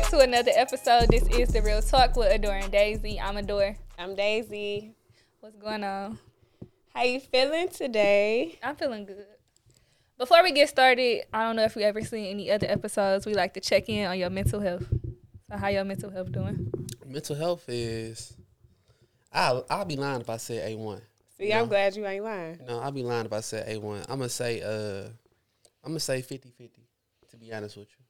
[0.00, 1.08] back to another episode.
[1.08, 3.20] This is the Real Talk with Adore and Daisy.
[3.20, 3.76] I'm Adore.
[3.96, 4.92] I'm Daisy.
[5.38, 6.18] What's going on?
[6.92, 8.58] How you feeling today?
[8.60, 9.24] I'm feeling good.
[10.18, 13.24] Before we get started, I don't know if you ever seen any other episodes.
[13.24, 14.84] We like to check in on your mental health.
[15.48, 16.72] So how your mental health doing?
[17.06, 18.36] Mental health is.
[19.32, 21.02] I'll I'll be lying if I said A one.
[21.38, 21.60] See, No.
[21.60, 22.58] I'm glad you ain't lying.
[22.66, 24.00] No, I'll be lying if I said A one.
[24.08, 25.08] I'm gonna say uh,
[25.84, 26.70] I'm gonna say 50-50,
[27.30, 28.03] To be honest with you,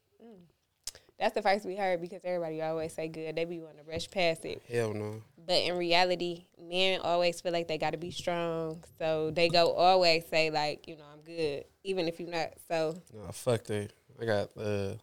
[1.19, 3.37] That's the first we heard because everybody always say good.
[3.37, 4.63] They be wanting to rush past it.
[4.71, 5.23] hell no.
[5.47, 8.83] But in reality, men always feel like they got to be strong.
[8.99, 12.55] So they go always say like, you know, I'm good, even if you're not.
[12.69, 13.93] So No, fuck that.
[14.21, 14.95] I got uh,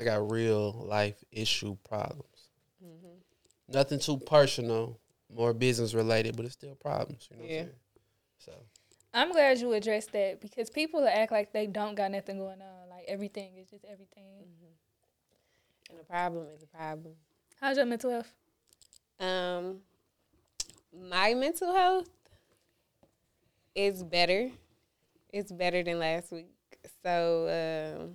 [0.00, 2.26] I got real life issue problems.
[3.68, 4.98] Nothing too personal,
[5.34, 7.28] more business related, but it's still problems.
[7.30, 7.60] You know what Yeah.
[7.60, 7.76] I'm saying?
[8.38, 8.52] So
[9.14, 12.88] I'm glad you addressed that because people act like they don't got nothing going on.
[12.90, 14.44] Like everything is just everything.
[15.92, 17.14] And the problem is a problem.
[17.60, 18.32] How's your mental health?
[19.20, 19.76] Um,
[21.08, 22.08] my mental health
[23.74, 24.50] is better.
[25.32, 26.50] It's better than last week.
[27.04, 27.46] So,
[28.00, 28.14] um,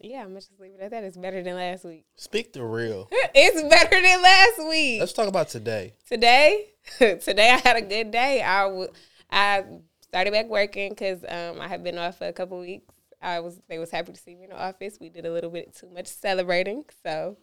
[0.00, 1.04] yeah, I'm gonna just leave it at that.
[1.04, 2.04] It's better than last week.
[2.16, 3.08] speak the real.
[3.34, 5.00] It's better than last week.
[5.00, 5.94] Let's talk about today.
[6.08, 6.66] today,
[6.98, 8.42] today I had a good day.
[8.42, 8.92] I w-
[9.30, 9.64] I
[10.02, 12.86] started back working because um, I had been off for a couple weeks.
[13.26, 14.98] I was they was happy to see me in the office.
[15.00, 17.36] We did a little bit too much celebrating, so.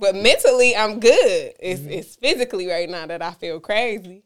[0.00, 1.52] But mentally, I'm good.
[1.60, 1.90] It's mm-hmm.
[1.90, 4.24] it's physically right now that I feel crazy.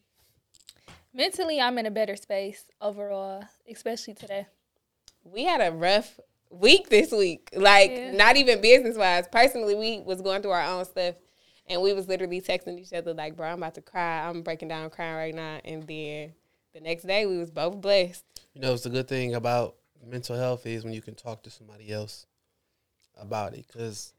[1.13, 4.47] Mentally, I'm in a better space overall, especially today.
[5.25, 7.51] We had a rough week this week.
[7.55, 8.13] Like Yeah.
[8.13, 9.27] not even business wise.
[9.27, 11.17] Personally, we was going through our own stuff,
[11.67, 14.29] and we was literally texting each other like, "Bro, I'm about to cry.
[14.29, 16.35] I'm breaking down crying right now." And then
[16.73, 18.25] the next day, we was both blessed.
[18.55, 19.75] You know, it's the good thing about
[20.07, 22.27] mental health is when you can talk to somebody else
[23.21, 23.67] about it.
[23.67, 24.13] Because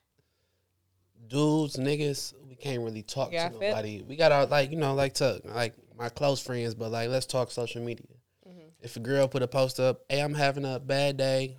[1.27, 4.03] dudes, niggas, we can't really talk Yeah, to nobody.
[4.07, 7.25] We got our like, you know, like to like my close friends, but like let's
[7.25, 8.05] talk social media.
[8.47, 8.67] Mm-hmm.
[8.81, 11.57] If a girl put a post up, hey, I'm having a bad day.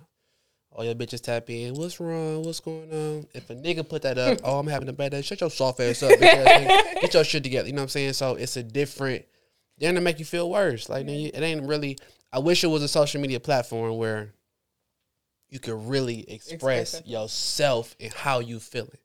[0.71, 1.73] All your bitches tap in.
[1.75, 2.43] What's wrong?
[2.43, 3.27] What's going on?
[3.33, 5.21] If a nigga put that up, oh, I'm having a bad day.
[5.21, 6.11] Shut your soft ass up.
[6.19, 7.01] bitch ass nigga.
[7.01, 7.67] Get your shit together.
[7.67, 8.13] You know what I'm saying?
[8.13, 9.23] So it's a different.
[9.77, 10.89] Then to make you feel worse.
[10.89, 11.97] Like then you, it ain't really.
[12.35, 14.33] I wish it was a social media platform where
[15.47, 18.97] you could really express Express yourself and how you feeling.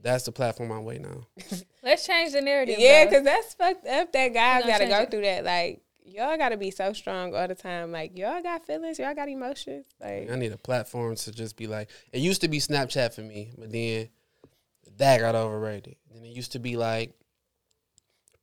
[0.00, 1.26] That's the platform I'm waiting on.
[1.82, 2.76] Let's change the narrative.
[2.78, 4.12] Yeah, because that's fucked up.
[4.12, 5.10] That guys gonna got to go it.
[5.10, 5.44] through that.
[5.44, 7.90] Like y'all got to be so strong all the time.
[7.90, 9.00] Like y'all got feelings.
[9.00, 9.86] Y'all got emotions.
[10.00, 11.90] Like I need a platform to just be like.
[12.12, 14.10] It used to be Snapchat for me, but then
[14.98, 15.96] that got overrated.
[16.14, 17.14] And it used to be like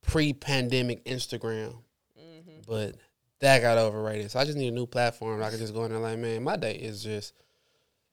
[0.02, 1.78] pre-pandemic Instagram,
[2.20, 2.60] mm-hmm.
[2.68, 2.96] but
[3.40, 4.30] that got overrated.
[4.30, 5.42] So I just need a new platform.
[5.42, 7.34] I can just go in there like, man, my day is just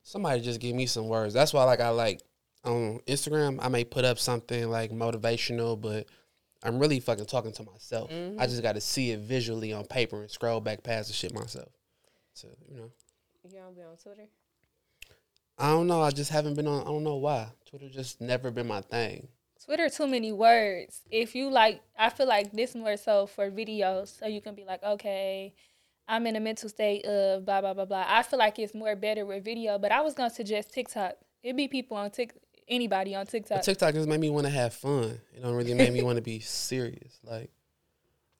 [0.03, 1.33] somebody just give me some words.
[1.33, 2.21] That's why like I like
[2.63, 3.59] on Instagram.
[3.61, 6.07] I may put up something like motivational, but
[6.63, 8.11] I'm really fucking talking to myself.
[8.11, 8.39] Mm-hmm.
[8.39, 11.33] I just got to see it visually on paper and scroll back past the shit
[11.33, 11.69] myself.
[12.33, 12.91] So you know.
[13.43, 14.27] you don't be on Twitter.
[15.57, 16.01] I don't know.
[16.01, 16.81] I just haven't been on.
[16.81, 17.47] I don't know why.
[17.65, 19.27] Twitter just never been my thing.
[19.65, 21.01] Twitter too many words.
[21.09, 24.65] If you like, I feel like this more so for videos, so you can be
[24.65, 25.53] like, okay,
[26.07, 28.05] I'm in a mental state of blah blah blah blah.
[28.07, 31.13] I feel like it's more better with video, but I was gonna suggest TikTok.
[31.43, 32.33] It'd be people on Tik,
[32.67, 33.59] anybody on TikTok.
[33.59, 35.19] But TikTok just made me want to have fun.
[35.35, 37.19] It don't really make me want to be serious.
[37.23, 37.49] Like,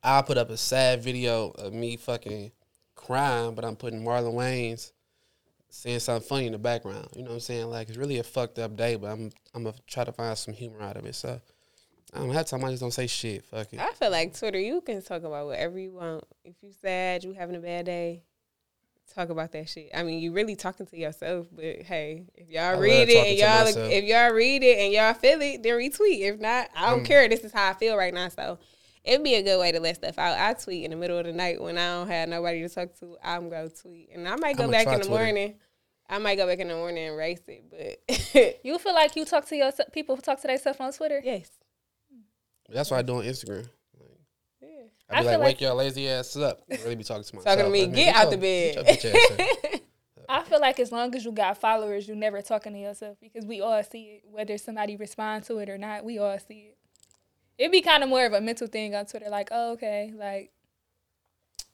[0.01, 2.51] I put up a sad video of me fucking
[2.95, 4.91] crying, but I'm putting Marlon Wayans
[5.73, 7.07] saying something funny in the background.
[7.15, 7.67] You know what I'm saying?
[7.69, 10.53] Like, it's really a fucked up day, but I'm I'm gonna try to find some
[10.53, 11.15] humor out of it.
[11.15, 11.39] So.
[12.15, 12.63] I don't have time.
[12.63, 13.43] I just don't say shit.
[13.45, 13.79] Fuck it.
[13.79, 14.59] I feel like Twitter.
[14.59, 16.23] You can talk about whatever you want.
[16.45, 18.21] If you sad, you having a bad day.
[19.15, 19.89] Talk about that shit.
[19.95, 23.37] I mean, you really talking to yourself, but hey, if y'all I read it and
[23.39, 23.91] y'all myself.
[23.91, 26.21] if y'all read it and y'all feel it, then retweet.
[26.21, 27.05] If not, I don't Mm.
[27.07, 27.27] care.
[27.27, 28.29] This is how I feel right now.
[28.29, 28.59] So
[29.03, 30.37] it'd be a good way to let stuff out.
[30.39, 32.93] I tweet in the middle of the night when I don't have nobody to talk
[32.99, 33.17] to.
[33.23, 35.09] I'm gonna tweet, and I might go back in the Twitter.
[35.23, 35.55] morning.
[36.09, 37.63] I might go back in the morning and erase it,
[38.35, 41.21] but you feel like you talk to your people talk to their themselves on Twitter.
[41.23, 41.49] yes,
[42.69, 43.67] That's what I do on Instagram.
[43.99, 44.09] Like,
[44.61, 44.67] yeah.
[45.09, 46.61] I I be feel like, like- wake your lazy ass up.
[46.71, 47.57] I really be talking to myself.
[47.57, 48.75] Talking to me, Like, get out your- the bed.
[48.75, 48.85] your
[49.15, 49.31] ass
[49.75, 49.81] up.
[50.29, 53.45] I feel like as long as you got followers, you never talking to yourself because
[53.45, 56.03] we all see it, whether somebody responds to it or not.
[56.05, 56.77] We all see it.
[57.57, 60.51] It'd be kind of more of a mental thing on Twitter, like, oh, okay, like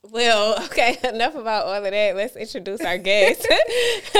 [0.03, 2.15] Well, okay, enough about all of that.
[2.15, 3.47] Let's introduce our guest.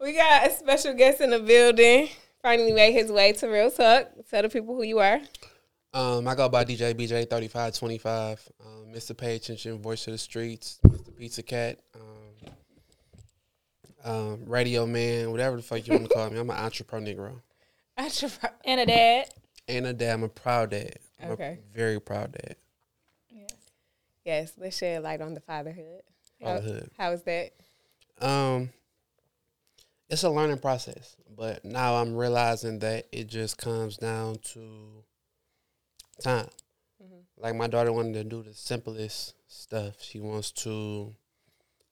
[0.00, 2.08] we got a special guest in the building.
[2.42, 4.10] Finally made his way to Real Talk.
[4.30, 5.20] Tell the people who you are.
[5.94, 8.46] Um, I go by DJ BJ thirty five twenty five.
[8.64, 9.16] Um, Mr.
[9.16, 11.16] Pay Attention, Voice of the Streets, Mr.
[11.16, 11.78] Pizza Cat.
[11.94, 12.50] Um,
[14.04, 16.38] um, radio man, whatever the fuck you want to call me.
[16.38, 17.40] I'm an entrepreneur, Entrepreneur.
[17.96, 19.28] And a dad.
[19.68, 20.14] and a dad.
[20.14, 20.96] I'm a proud dad.
[21.22, 21.58] I'm Okay.
[21.60, 22.56] a very proud dad.
[23.30, 23.46] Yeah.
[24.24, 26.02] Yes, let's shed light on the fatherhood.
[26.40, 26.90] How, Fatherhood.
[26.98, 27.52] how is that?
[28.20, 28.70] Um,
[30.08, 35.04] it's a learning process, but now I'm realizing that it just comes down to
[36.22, 36.48] time.
[37.36, 40.02] Like my daughter wanted to do the simplest stuff.
[40.02, 41.14] She wants to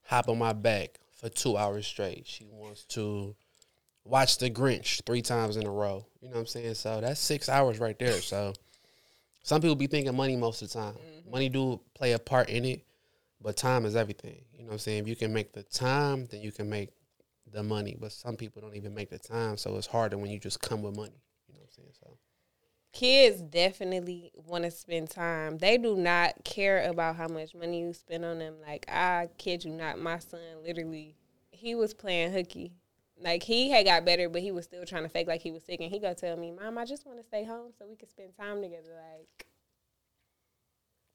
[0.04, 2.26] hop on my back for two hours straight.
[2.26, 3.34] She wants to
[4.04, 6.06] watch The Grinch three times in a row.
[6.20, 6.74] You know what I'm saying?
[6.74, 8.20] So that's six hours right there.
[8.20, 8.52] So
[9.42, 10.94] some people be thinking money most of the time.
[10.94, 11.30] Mm-hmm.
[11.30, 12.84] Money do play a part in it,
[13.40, 14.44] but time is everything.
[14.52, 14.98] You know what I'm saying?
[15.02, 16.90] If you can make the time, then you can make
[17.52, 17.96] the money.
[17.98, 20.82] But some people don't even make the time, so it's harder when you just come
[20.82, 21.22] with money.
[21.48, 21.92] You know what I'm saying?
[22.00, 22.16] So
[22.92, 25.56] Kids definitely want to spend time.
[25.56, 28.56] They do not care about how much money you spend on them.
[28.66, 31.16] Like I kid you not, my son literally
[31.50, 32.74] he was playing hooky.
[33.22, 35.62] Like he had got better, but he was still trying to fake like he was
[35.64, 35.80] sick.
[35.80, 38.08] And he go tell me, "Mom, I just want to stay home so we can
[38.08, 39.46] spend time together." Like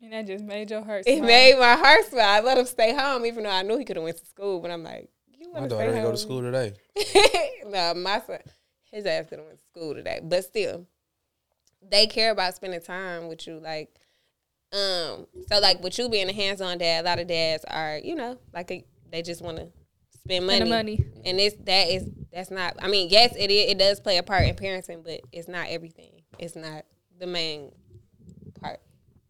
[0.02, 1.04] And that just made your heart.
[1.08, 1.28] it smile.
[1.28, 2.28] made my heart swell.
[2.28, 4.60] I let him stay home, even though I knew he could have went to school.
[4.60, 6.74] But I'm like, "You my want to daughter stay didn't home?" go to school today.
[7.66, 8.40] no, my son,
[8.92, 10.86] his ass could have went to school today, but still,
[11.82, 13.60] they care about spending time with you.
[13.60, 13.90] Like,
[14.72, 18.16] um, so like with you being a hands-on dad, a lot of dads are, you
[18.16, 19.68] know, like a, they just want to
[20.28, 20.60] spend money.
[20.60, 21.06] And the money.
[21.26, 22.76] and it's that is that's not.
[22.82, 25.68] I mean, yes, it is, it does play a part in parenting, but it's not
[25.70, 26.22] everything.
[26.40, 26.86] It's not
[27.20, 27.72] the main
[28.62, 28.80] part.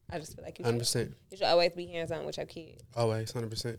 [0.09, 2.45] I just feel like you Hundred should, percent, you should always be hands-on with your
[2.45, 3.77] kids always, hundred percent.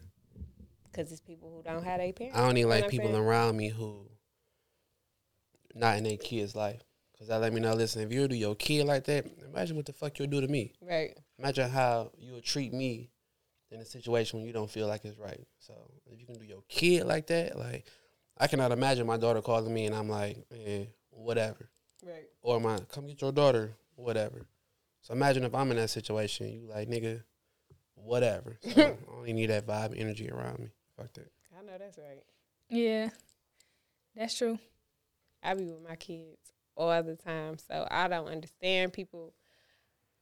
[0.91, 2.39] because it's people who don't have their parents.
[2.39, 3.19] I don't even like people saying?
[3.19, 4.09] around me who
[5.75, 6.83] not in their kid's life.
[7.19, 7.75] Cause that let me know.
[7.75, 10.47] Listen, if you do your kid like that, imagine what the fuck you'll do to
[10.47, 10.73] me.
[10.81, 11.19] Right.
[11.39, 13.11] Imagine how you'll treat me
[13.71, 15.47] in a situation when you don't feel like it's right.
[15.59, 15.75] So
[16.07, 17.87] if you can do your kid like that, like
[18.39, 21.69] I cannot imagine my daughter calling me and I'm like, man, whatever.
[22.05, 22.29] Right.
[22.43, 24.47] Or my come get your daughter, whatever.
[25.03, 27.23] So imagine if I'm in that situation, you like nigga,
[27.95, 28.59] whatever.
[28.75, 30.69] So I only need that vibe energy around me.
[30.97, 31.31] Fuck that.
[31.59, 32.23] I know that's right.
[32.69, 33.11] Yeah.
[34.15, 34.59] That's true.
[35.43, 36.39] I be with my kids
[36.77, 39.33] all the time, so I don't understand people.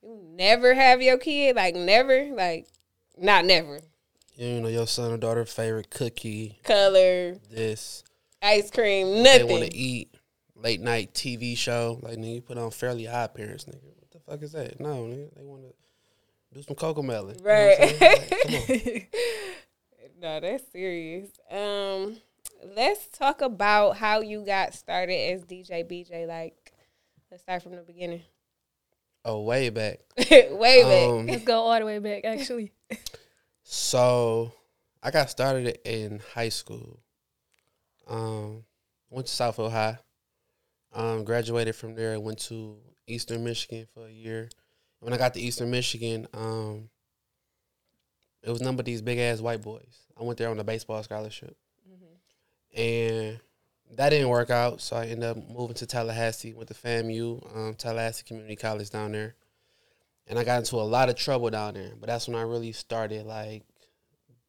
[0.03, 2.69] You never have your kid, like never, like
[3.17, 3.81] not never.
[4.37, 8.05] You know your son or daughter favorite cookie, Color, this
[8.43, 9.47] ice cream, nothing.
[9.47, 10.15] they want to eat,
[10.55, 11.99] late night TV show.
[12.03, 13.83] Like nigga, you put on Fairly Odd Parents, nigga.
[13.83, 14.79] What the fuck is that?
[14.79, 15.73] No, nigga, they want to
[16.53, 17.39] do some Cocomelon.
[17.39, 17.81] You know Right.
[17.81, 19.03] Like, come on.
[20.21, 21.31] no, that's serious.
[21.51, 22.19] Um,
[22.75, 26.27] let's talk about how you got started as DJ BJ.
[26.27, 26.73] Like,
[27.31, 28.23] let's start from the beginning.
[29.25, 30.01] Oh, way back.
[30.31, 31.09] Way back.
[31.09, 32.25] Um, Let's go all the way back.
[32.25, 32.71] Actually.
[33.69, 34.53] So
[35.03, 37.01] I got started in high school.
[38.07, 38.65] Um,
[39.11, 39.99] went to Southfield High.
[40.95, 42.15] Um, graduated from there.
[42.15, 42.77] And went to
[43.09, 44.51] Eastern Michigan for a year.
[45.01, 46.89] When I got to Eastern Michigan, um,
[48.43, 49.99] it was none but these big ass white boys.
[50.19, 51.57] I went there on a baseball scholarship,
[52.75, 53.41] and
[53.97, 54.81] that didn't work out.
[54.81, 56.55] So I ended up moving to Tallahassee.
[56.55, 59.35] Went to FAMU, um, Tallahassee Community College down there
[60.27, 61.93] and I got into a lot of trouble down there.
[61.99, 63.65] But that's when I really started like,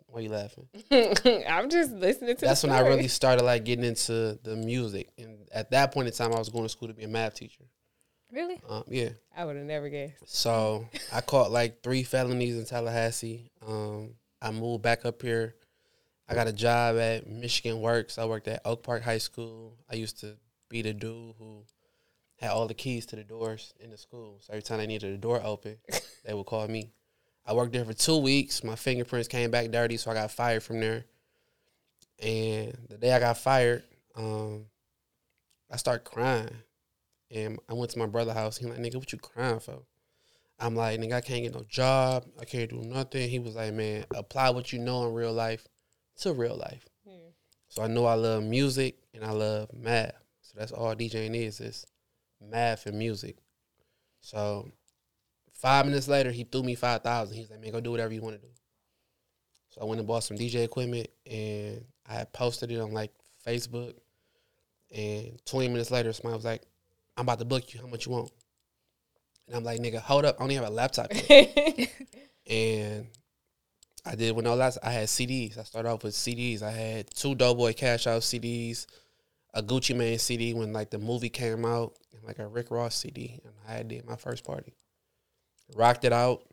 [0.08, 0.68] why are you laughing?
[1.48, 2.46] I'm just listening to.
[2.46, 6.14] That's when I really started like getting into the music, and at that point in
[6.14, 7.66] time, I was going to school to be a math teacher.
[8.32, 8.62] Really?
[8.68, 10.16] Um, yeah, I would have never guessed.
[10.26, 13.52] so I caught like three felonies in Tallahassee.
[13.66, 15.56] Um, I moved back up here.
[16.30, 18.18] I got a job at Michigan Works.
[18.18, 19.78] I worked at Oak Park High School.
[19.90, 20.36] I used to
[20.68, 21.64] be the dude who
[22.38, 24.38] had all the keys to the doors in the school.
[24.42, 25.78] So every time they needed a door open,
[26.26, 26.92] they would call me.
[27.46, 28.64] I worked there for two weeks.
[28.64, 31.06] My fingerprints came back dirty, so I got fired from there.
[32.20, 33.84] And the day I got fired,
[34.16, 34.66] um,
[35.72, 36.50] I started crying.
[37.32, 38.58] And I went to my brother's house.
[38.58, 39.80] He's like, nigga, what you crying for?
[40.60, 42.26] I'm like, nigga, I can't get no job.
[42.40, 43.30] I can't do nothing.
[43.30, 45.68] He was like, man, apply what you know in real life
[46.22, 46.88] to real life.
[47.70, 50.14] So I know I love music and I love math.
[50.42, 51.86] So that's all DJing is, is
[52.42, 53.38] math and music.
[54.22, 54.70] So
[55.54, 58.36] five minutes later, he threw me 5000 He's like, man, go do whatever you want
[58.36, 58.54] to do.
[59.70, 63.12] So I went and bought some DJ equipment and I had posted it on like
[63.46, 63.94] Facebook.
[64.96, 66.64] And 20 minutes later, somebody was like,
[67.16, 67.82] I'm about to book you.
[67.82, 68.32] How much you want?
[69.48, 70.40] And I'm like, nigga, hold up.
[70.40, 71.12] I only have a laptop.
[72.50, 73.08] and
[74.06, 75.58] I did with no last I had CDs.
[75.58, 76.62] I started off with CDs.
[76.62, 78.86] I had two Doughboy Cash Out CDs,
[79.58, 82.96] a Gucci Mane CD when like the movie came out, and like a Rick Ross
[82.96, 83.40] CD.
[83.44, 84.74] And I did my first party.
[85.76, 86.44] Rocked it out.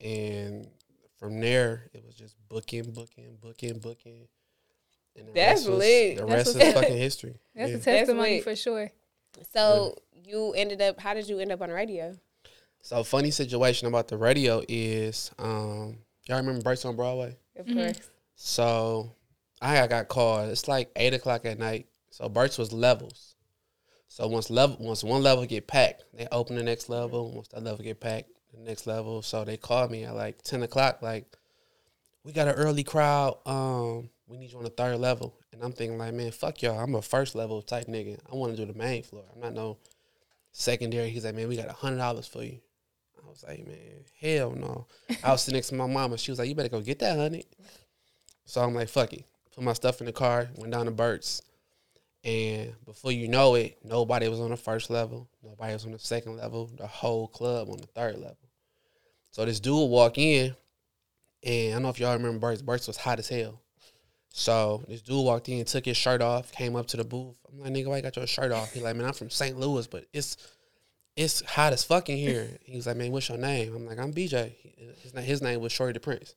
[0.00, 0.66] And
[1.18, 4.26] from there, it was just booking, booking, booking, booking.
[5.16, 6.16] And the That's rest was- lit.
[6.16, 7.40] The That's rest what's is fucking history.
[7.54, 7.76] That's Yeah.
[7.76, 8.44] a testimony lit.
[8.44, 8.90] for sure.
[9.52, 11.00] So you ended up.
[11.00, 12.16] How did you end up on radio?
[12.80, 17.36] So funny situation about the radio is, um, y'all remember Burt's on Broadway?
[17.56, 18.00] Of course.
[18.34, 19.12] So
[19.60, 20.50] I got called.
[20.50, 21.86] It's like eight o'clock at night.
[22.12, 23.36] So Burt's was levels.
[24.06, 27.32] So once level, once one level get packed, they open the next level.
[27.32, 29.22] Once that level get packed, the next level.
[29.22, 31.00] So they called me at like ten o'clock.
[31.00, 31.24] Like,
[32.22, 33.38] we got an early crowd.
[33.46, 35.34] Um, we need you on the third level.
[35.52, 36.78] And I'm thinking like, man, fuck y'all.
[36.78, 38.18] I'm a first level type nigga.
[38.30, 39.24] I want to do the main floor.
[39.34, 39.78] I'm not no
[40.52, 41.08] secondary.
[41.08, 42.60] He's like, man, we got a hundred dollars for you.
[43.24, 44.86] I was like, man, hell no.
[45.24, 46.18] I was sitting next to my mama.
[46.18, 47.46] She was like, you better go get that hundred.
[48.44, 49.24] So I'm like, fuck it.
[49.54, 51.40] Put my stuff in the car, went down to Burt's.
[52.24, 55.28] And before you know it, nobody was on the first level.
[55.42, 56.70] Nobody was on the second level.
[56.78, 58.36] The whole club on the third level.
[59.32, 60.54] So this dude walk in,
[61.42, 62.62] and I don't know if y'all remember Burt's.
[62.62, 63.60] Burt's was hot as hell.
[64.28, 67.36] So this dude walked in, took his shirt off, came up to the booth.
[67.50, 68.72] I'm like, nigga, why you got your shirt off?
[68.72, 69.58] He like, man, I'm from St.
[69.58, 70.36] Louis, but it's
[71.16, 72.48] it's hot as fucking here.
[72.64, 73.74] He was like, man, what's your name?
[73.74, 74.52] I'm like, I'm BJ.
[75.02, 76.34] His, na- his name was Shorty the Prince.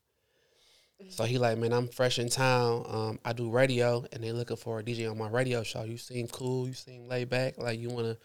[1.10, 2.86] So he like, man, I'm fresh in town.
[2.88, 5.84] Um, I do radio, and they looking for a DJ on my radio show.
[5.84, 6.68] You seem cool.
[6.68, 7.58] You seem laid back.
[7.58, 8.18] Like you want to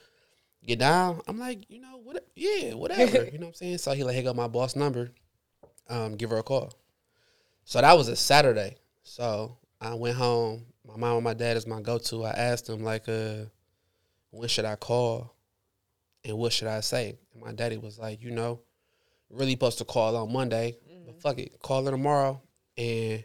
[0.64, 1.20] get down.
[1.26, 2.26] I'm like, you know what?
[2.34, 3.24] Yeah, whatever.
[3.32, 3.78] you know what I'm saying?
[3.78, 5.10] So he like, hey, got my boss number.
[5.88, 6.72] Um, give her a call.
[7.64, 8.76] So that was a Saturday.
[9.02, 10.66] So I went home.
[10.86, 12.24] My mom and my dad is my go-to.
[12.24, 13.44] I asked them like, uh,
[14.30, 15.34] when should I call,
[16.24, 17.18] and what should I say?
[17.32, 18.60] And my daddy was like, you know,
[19.28, 22.40] really supposed to call on Monday, but fuck it, call her tomorrow
[22.80, 23.24] and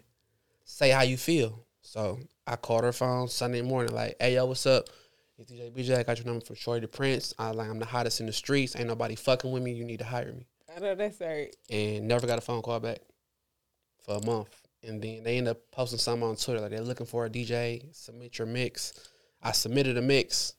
[0.64, 1.64] say how you feel.
[1.80, 4.88] So I called her phone Sunday morning, like, hey yo, what's up?
[5.38, 7.34] It's DJ BJ, I got your number from Shorty the Prince.
[7.38, 8.76] I like I'm the hottest in the streets.
[8.76, 9.72] Ain't nobody fucking with me.
[9.72, 10.46] You need to hire me.
[10.74, 11.54] I know that's right.
[11.70, 12.98] And never got a phone call back
[14.04, 14.48] for a month.
[14.82, 17.94] And then they end up posting something on Twitter like they're looking for a DJ.
[17.94, 18.92] Submit your mix.
[19.42, 20.54] I submitted a mix.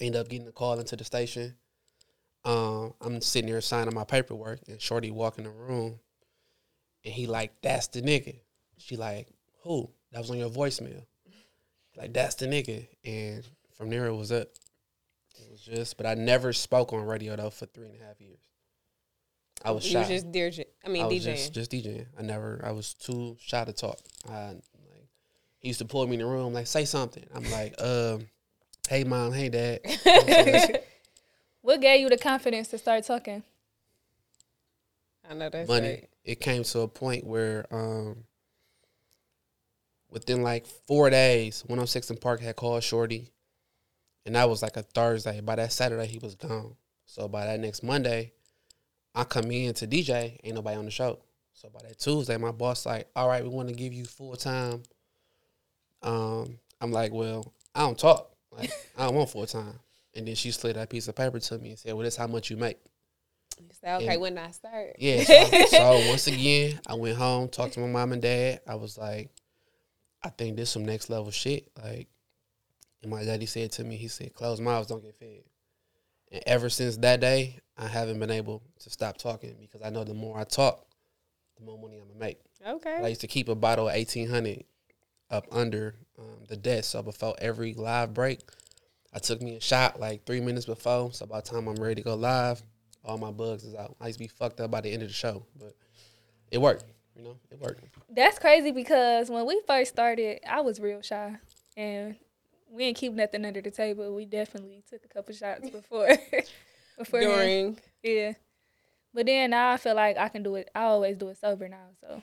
[0.00, 1.56] End up getting a call into the station.
[2.44, 5.98] Um, I'm sitting there signing my paperwork, and Shorty walk in the room,
[7.08, 8.38] and he like, "That's the nigga."
[8.76, 9.28] She like,
[9.62, 11.06] "Who?" That was on your voicemail.
[11.96, 12.86] Like, that's the nigga.
[13.02, 13.42] And
[13.78, 14.48] from there, it was up.
[15.40, 18.20] It was just, but I never spoke on radio though for three and a half
[18.20, 18.38] years.
[19.64, 20.00] I was you shy.
[20.00, 20.64] was just DJ.
[20.84, 21.34] I mean I was DJing.
[21.36, 22.04] just just DJing.
[22.18, 22.60] I never.
[22.62, 23.98] I was too shy to talk.
[24.28, 24.62] I like.
[25.60, 27.24] He used to pull me in the room like, say something.
[27.34, 28.28] I'm like, um,
[28.88, 29.80] hey mom, hey dad.
[29.84, 30.84] You what
[31.62, 33.42] What gave you the confidence to start talking?
[35.28, 35.88] I know that's money.
[35.88, 36.08] right.
[36.28, 38.24] It came to a point where um
[40.10, 43.30] within like four days, 106 & Park had called Shorty.
[44.26, 45.40] And that was like a Thursday.
[45.40, 46.76] By that Saturday he was gone.
[47.06, 48.32] So by that next Monday,
[49.14, 51.18] I come in to DJ, ain't nobody on the show.
[51.54, 54.36] So by that Tuesday, my boss like, all right, we want to give you full
[54.36, 54.82] time.
[56.02, 58.34] Um, I'm like, well, I don't talk.
[58.52, 59.78] Like, I don't want full time.
[60.14, 62.26] And then she slid that piece of paper to me and said, Well, that's how
[62.26, 62.78] much you make.
[63.84, 64.96] Okay, And- when I start.
[64.98, 65.22] Yeah.
[65.24, 68.60] So, so once again, I went home, talked to my mom and dad.
[68.66, 69.30] I was like,
[70.22, 71.70] I think this is some next level shit.
[71.82, 72.08] Like,
[73.02, 75.42] and my daddy said to me, he said, closed mouths don't get fed.
[76.32, 80.04] And ever since that day, I haven't been able to stop talking because I know
[80.04, 80.84] the more I talk,
[81.56, 82.38] the more money I'm gonna make.
[82.66, 82.98] Okay.
[83.02, 84.64] I used to keep a bottle of eighteen hundred
[85.30, 86.90] up under um, the desk.
[86.90, 88.40] So before every live break,
[89.14, 91.12] I took me a shot like three minutes before.
[91.12, 92.62] So by the time I'm ready to go live,
[93.08, 93.96] all my bugs is out.
[94.00, 95.74] I used to be fucked up by the end of the show, but
[96.50, 96.84] it worked.
[97.16, 97.82] You know, it worked.
[98.14, 101.36] That's crazy because when we first started, I was real shy,
[101.76, 102.14] and
[102.70, 104.14] we didn't keep nothing under the table.
[104.14, 106.10] We definitely took a couple shots before,
[106.98, 107.78] before During.
[108.02, 108.34] yeah.
[109.14, 110.70] But then now I feel like I can do it.
[110.74, 111.88] I always do it sober now.
[112.00, 112.22] So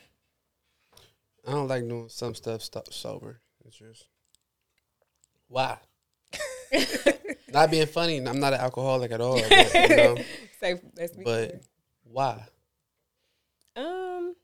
[1.48, 3.42] I don't like doing some stuff stop sober.
[3.66, 4.06] It's just
[5.48, 5.80] why.
[7.54, 8.18] not being funny.
[8.26, 9.42] I'm not an alcoholic at all.
[9.42, 10.18] But, you know,
[10.60, 11.62] Say, let's but
[12.04, 12.44] why?
[13.76, 14.36] Um,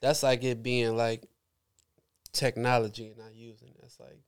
[0.00, 1.24] That's like it being like
[2.32, 3.68] technology and not using.
[3.68, 3.76] it.
[3.80, 4.20] That's like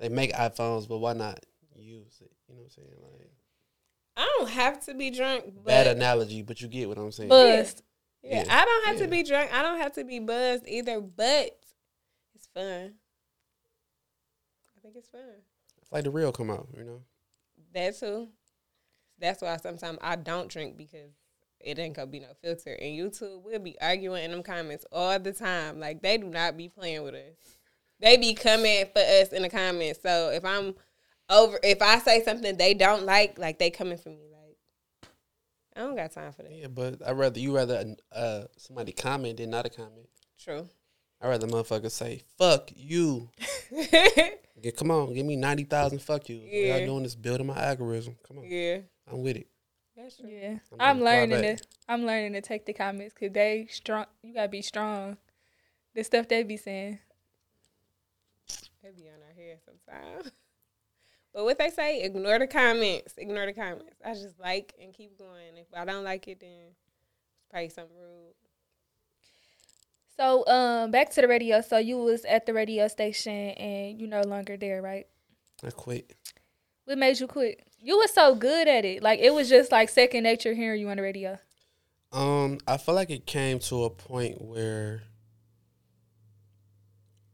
[0.00, 1.40] they make iPhones, but why not
[1.76, 2.30] use it?
[2.48, 2.88] You know what I'm saying?
[3.00, 3.30] Like
[4.16, 7.28] I don't have to be drunk, but bad analogy, but you get what I'm saying.
[7.28, 7.82] buzzed.
[8.22, 8.54] yeah, Yeah.
[8.60, 9.04] I don't have Yeah.
[9.04, 9.52] to be drunk.
[9.54, 11.50] I don't have to be buzzed either, but
[12.34, 12.94] it's fun.
[14.76, 15.20] I think it's fun.
[15.92, 16.68] It's like the real come out.
[16.74, 17.02] You know.
[17.74, 18.28] That too.
[19.18, 21.12] That's why sometimes I don't drink because
[21.60, 22.72] it ain't gonna be no filter.
[22.72, 25.78] And YouTube will be arguing in them comments all the time.
[25.78, 27.58] Like they do not be playing with us.
[28.00, 30.00] They be coming for us in the comments.
[30.02, 30.74] So if I'm
[31.28, 34.30] over, if I say something they don't like, like they coming for me.
[34.32, 34.56] Like
[35.76, 36.52] I don't got time for that.
[36.52, 40.08] Yeah, but I rather you rather uh somebody comment than not a comment.
[40.38, 40.66] True.
[41.22, 43.28] I rather motherfuckers say "fuck you"
[43.70, 46.00] Yeah, come on, give me ninety thousand.
[46.00, 46.38] Fuck you.
[46.40, 46.76] All Yeah.
[46.78, 48.16] y'all doing this building my algorithm.
[48.26, 48.78] Come on, yeah,
[49.10, 49.46] I'm with it.
[49.96, 50.28] that's true.
[50.28, 51.64] Yeah, I'm I'm learning to.
[51.88, 54.06] I'm learning to take the comments because they strong.
[54.22, 55.16] You gotta be strong.
[55.94, 56.98] The stuff they be saying.
[58.82, 60.30] They be on our head sometimes.
[61.34, 63.14] But what they say, ignore the comments.
[63.16, 63.96] Ignore the comments.
[64.04, 65.56] I just like and keep going.
[65.56, 68.34] If I don't like it, then it's probably something rude.
[70.16, 71.60] So, um, back to the radio.
[71.60, 75.06] So you was at the radio station and you no longer there, right?
[75.64, 76.14] I quit.
[76.84, 77.64] What made you quit?
[77.78, 79.02] You was so good at it.
[79.02, 81.38] Like it was just like second nature hearing you on the radio.
[82.12, 85.02] Um, I feel like it came to a point where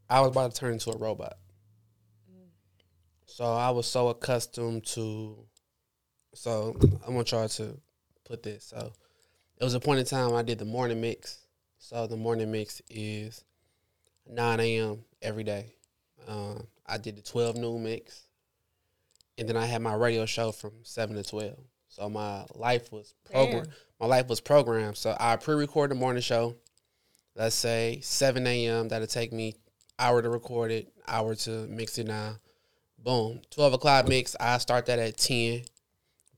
[0.08, 1.36] I was about to turn into a robot.
[3.26, 5.44] So I was so accustomed to.
[6.34, 7.78] So I want y'all to
[8.24, 8.64] put this.
[8.64, 8.92] So
[9.60, 11.38] it was a point in time I did the morning mix.
[11.78, 13.44] So the morning mix is
[14.28, 15.04] 9 a.m.
[15.22, 15.72] every day.
[16.26, 18.22] Um, I did the 12 noon mix,
[19.38, 21.56] and then I had my radio show from 7 to 12.
[21.88, 24.96] So my life was programmed my life was programmed.
[24.96, 26.56] So I pre-record the morning show.
[27.34, 28.88] Let's say 7 a.m.
[28.88, 29.54] That'll take me
[29.98, 32.36] hour to record it, hour to mix it now.
[32.98, 33.40] Boom.
[33.50, 34.36] 12 o'clock mix.
[34.38, 35.62] I start that at 10.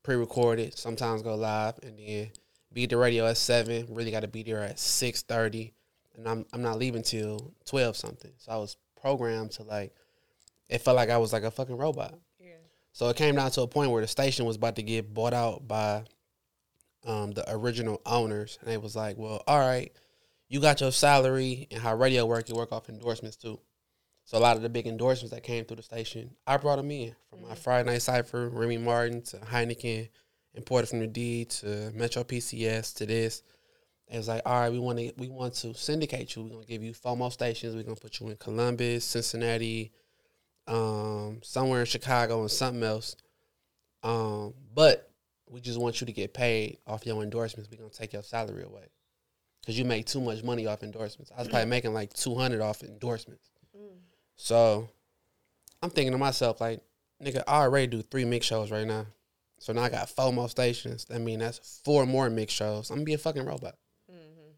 [0.03, 0.77] Pre-record it.
[0.77, 2.29] Sometimes go live and then
[2.73, 3.87] be at the radio at 7.
[3.89, 5.73] Really got to be there at 6.30.
[6.15, 8.31] And I'm, I'm not leaving till 12 something.
[8.37, 9.93] So I was programmed to like,
[10.69, 12.17] it felt like I was like a fucking robot.
[12.39, 12.51] Yeah.
[12.93, 15.33] So it came down to a point where the station was about to get bought
[15.33, 16.03] out by
[17.05, 19.91] um, the original owners, and they was like, "Well, all right,
[20.49, 23.59] you got your salary and how radio work, you work off endorsements too."
[24.25, 26.91] So a lot of the big endorsements that came through the station, I brought them
[26.91, 30.09] in from my Friday Night Cipher, Remy Martin to Heineken,
[30.53, 33.43] imported from the D to Metro PCS to this.
[34.07, 36.43] It was like, all right, we want to we want to syndicate you.
[36.43, 37.75] We're gonna give you four more stations.
[37.75, 39.91] We're gonna put you in Columbus, Cincinnati,
[40.67, 43.15] um, somewhere in Chicago, and something else.
[44.03, 45.09] Um, but
[45.49, 47.69] we just want you to get paid off your endorsements.
[47.71, 48.89] We're gonna take your salary away
[49.61, 51.31] because you make too much money off endorsements.
[51.35, 53.49] I was probably making like two hundred off endorsements.
[54.35, 54.89] So
[55.83, 56.81] I'm thinking to myself, like,
[57.23, 59.05] nigga, I already do three mix shows right now.
[59.61, 61.05] So now I got four more stations.
[61.05, 62.89] That mean that's four more mix shows.
[62.89, 63.75] I'm gonna be a fucking robot.
[64.11, 64.49] Mm-hmm.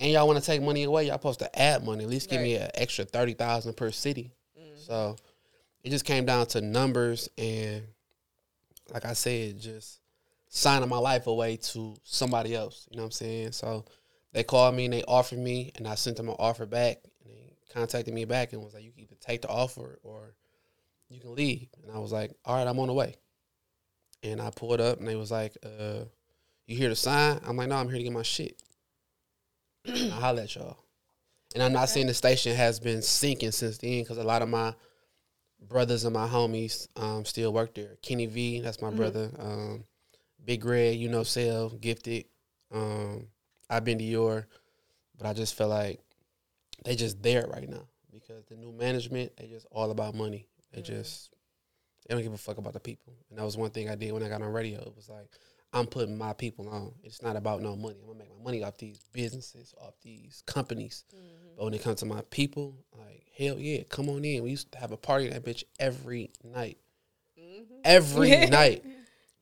[0.00, 1.06] And y'all want to take money away?
[1.06, 2.04] Y'all supposed to add money.
[2.04, 4.34] At least give me an extra thirty thousand per city.
[4.60, 4.76] Mm-hmm.
[4.76, 5.16] So
[5.82, 7.84] it just came down to numbers and,
[8.92, 10.00] like I said, just
[10.48, 12.86] signing my life away to somebody else.
[12.90, 13.52] You know what I'm saying?
[13.52, 13.86] So
[14.34, 16.98] they called me and they offered me, and I sent them an offer back.
[17.24, 20.34] And they contacted me back and was like, "You can either take the offer or
[21.08, 23.16] you can leave." And I was like, "All right, I'm on the way."
[24.24, 26.04] And I pulled up, and they was like, uh,
[26.66, 28.60] "You here to sign?" I'm like, "No, I'm here to get my shit."
[29.86, 30.78] I holler at y'all.
[31.54, 34.48] And I'm not saying the station has been sinking since then because a lot of
[34.48, 34.74] my
[35.60, 37.96] brothers and my homies um, still work there.
[38.02, 39.30] Kenny V, that's my brother.
[39.38, 39.84] Um,
[40.44, 42.24] Big Red, you know, Sell, Gifted.
[42.72, 43.28] Um,
[43.70, 44.46] I've been to your,
[45.16, 46.00] but I just feel like
[46.84, 50.48] they just there right now because the new management, they just all about money.
[50.72, 51.33] They just
[52.06, 53.14] they don't give a fuck about the people.
[53.30, 54.80] And that was one thing I did when I got on radio.
[54.80, 55.28] It was like
[55.72, 56.92] I'm putting my people on.
[57.02, 57.96] It's not about no money.
[58.00, 61.04] I'm gonna make my money off these businesses, off these companies.
[61.14, 61.56] Mm-hmm.
[61.56, 64.42] But when it comes to my people, like hell yeah, come on in.
[64.44, 66.78] We used to have a party in that bitch every night.
[67.38, 67.74] Mm-hmm.
[67.84, 68.84] Every night.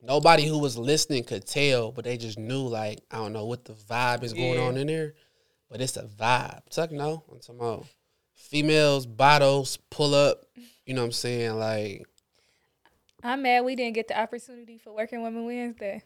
[0.05, 3.64] Nobody who was listening could tell, but they just knew like I don't know what
[3.64, 4.66] the vibe is going Yeah.
[4.66, 5.14] on in there.
[5.70, 6.61] But it's a vibe.
[6.70, 7.25] Tuck no.
[7.31, 7.87] I'm talking about
[8.35, 10.44] females, bottles, pull up.
[10.85, 11.59] You know what I'm saying?
[11.59, 12.05] Like
[13.23, 16.03] I'm mad we didn't get the opportunity for Working Women Wednesday.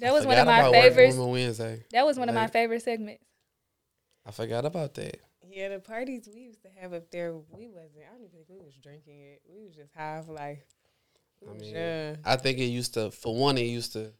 [0.00, 1.16] That was one of my about Working favorites.
[1.16, 1.84] Women Wednesday.
[1.92, 3.24] That was one of my favorite segments.
[4.26, 5.18] I forgot about that.
[5.50, 8.04] Yeah, the parties we used to have up there, we wasn't.
[8.08, 9.42] I don't even think we was drinking it.
[9.46, 10.62] We was just high for life.
[11.40, 12.16] We I mean, young.
[12.24, 13.10] I think it used to.
[13.10, 14.12] For one, it used to.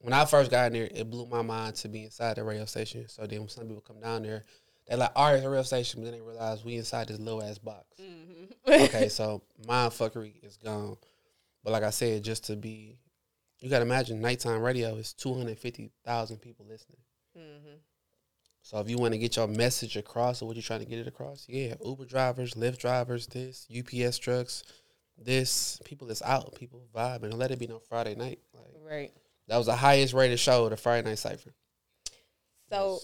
[0.00, 2.64] When I first got in there, it blew my mind to be inside the radio
[2.64, 3.06] station.
[3.08, 4.44] So then, when some people come down there,
[4.88, 7.20] they're like, "All right, it's a radio station," but then they realize we inside this
[7.20, 7.84] little ass box.
[8.00, 8.72] Mm-hmm.
[8.84, 10.96] okay, so mind fuckery is gone.
[11.62, 12.98] But like I said, just to be,
[13.60, 17.00] you got to imagine nighttime radio is two hundred fifty thousand people listening.
[17.36, 17.76] Mm-hmm.
[18.62, 20.98] So if you want to get your message across or what you're trying to get
[20.98, 24.62] it across, yeah, Uber drivers, Lyft drivers, this UPS trucks,
[25.16, 27.30] this people that's out, people vibing.
[27.30, 28.38] Don't let it be no Friday night.
[28.54, 29.12] Like Right.
[29.48, 31.52] that was the highest rated show, the Friday Night Cipher.
[32.70, 33.00] So,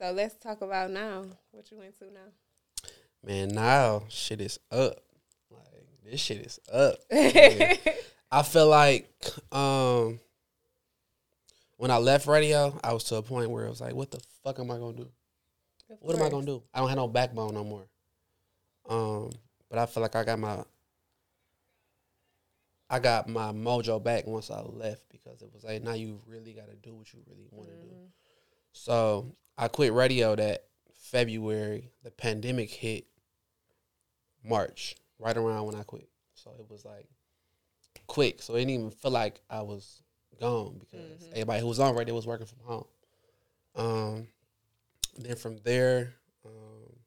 [0.00, 1.24] so let's talk about now.
[1.50, 2.90] What you into now?
[3.24, 5.00] man, now shit is up.
[6.10, 6.96] This shit is up.
[8.30, 9.10] I feel like
[9.52, 10.20] um
[11.76, 14.20] when I left radio, I was to a point where I was like, what the
[14.42, 15.10] fuck am I gonna do?
[15.90, 16.62] Of What am I gonna do?
[16.74, 17.86] I don't have no backbone no more.
[18.88, 19.30] Um,
[19.68, 20.64] but I feel like I got my
[22.90, 26.54] I got my mojo back once I left because it was like now you really
[26.54, 27.94] got to do what you really want to do.
[28.72, 31.90] So I quit radio that February.
[32.02, 33.06] The pandemic hit
[34.42, 36.08] March, right around when I quit.
[36.34, 37.06] So it was like
[38.06, 38.42] quick.
[38.42, 40.02] So it didn't even feel like I was
[40.40, 41.30] gone because Mhm.
[41.32, 42.86] everybody who was on radio was working from home.
[43.74, 44.28] Um,
[45.16, 46.98] then from there, um,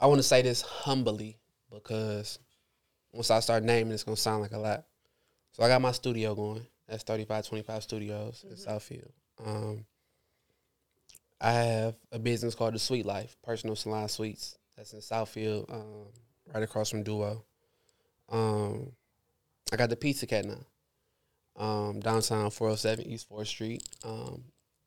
[0.00, 1.38] I want to say this humbly
[1.70, 2.38] because
[3.12, 4.86] once I start naming, it's gonna sound like a lot.
[5.52, 6.66] So I got my studio going.
[6.86, 8.64] That's thirty five twenty five Studios in Mhm.
[8.66, 9.12] Southfield.
[9.38, 9.86] Um,
[11.40, 14.56] I have a business called The Sweet Life, Personal Salon Suites.
[14.76, 16.12] That's in Southfield, um,
[16.52, 17.44] right across from Duo.
[18.28, 18.92] Um,
[19.72, 23.82] I got the Pizza Cat now, um, downtown 407 East 4th Street.
[24.04, 24.44] Um,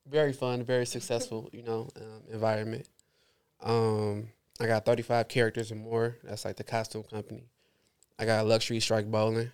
[0.08, 2.88] very fun, very successful, you know, um, environment.
[3.62, 6.18] Um, I got 35 characters and more.
[6.24, 7.44] That's like the costume company.
[8.18, 9.52] I got Luxury Strike Bowling.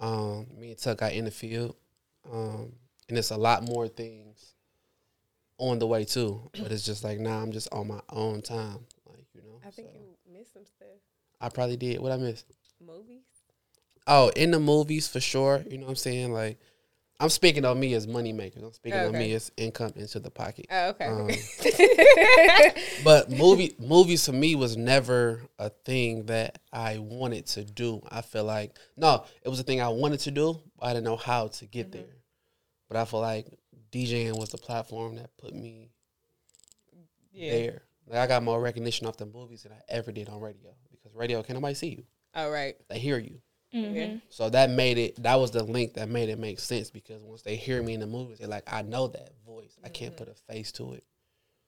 [0.00, 1.76] Um, me and Tuck got in the field.
[2.30, 2.72] Um,
[3.08, 4.54] and it's a lot more things
[5.58, 6.50] on the way too.
[6.52, 8.86] But it's just like now I'm just on my own time.
[9.06, 9.60] Like, you know.
[9.66, 9.94] I think so.
[9.94, 10.88] you missed some stuff.
[11.40, 12.00] I probably did.
[12.00, 12.46] What I missed?
[12.84, 13.22] Movies.
[14.06, 15.64] Oh, in the movies for sure.
[15.68, 16.32] You know what I'm saying?
[16.32, 16.58] Like
[17.18, 18.62] I'm speaking of me as money makers.
[18.62, 19.18] I'm speaking of Okay.
[19.18, 20.66] me as income into the pocket.
[20.70, 21.06] Oh, okay.
[21.06, 21.28] Um,
[23.04, 28.00] But movie movies to me was never a thing that I wanted to do.
[28.10, 30.60] I feel like no, it was a thing I wanted to do.
[30.78, 31.92] But I didn't know how to get Mhm.
[31.92, 32.16] there.
[32.88, 33.46] But I feel like
[33.90, 35.90] DJing was the platform that put me
[37.32, 37.50] yeah.
[37.50, 37.82] there.
[38.06, 40.74] Like I got more recognition off the movies than I ever did on radio
[41.16, 42.04] radio can nobody see you.
[42.34, 42.76] All right.
[42.88, 43.40] They hear you.
[43.74, 44.20] Mhm.
[44.30, 45.22] So that made it.
[45.22, 48.00] That was the link that made it make sense because once they hear me in
[48.00, 49.76] the movies, they're like, I know that voice.
[49.84, 50.18] I can't Mhm.
[50.18, 51.04] put a face to it.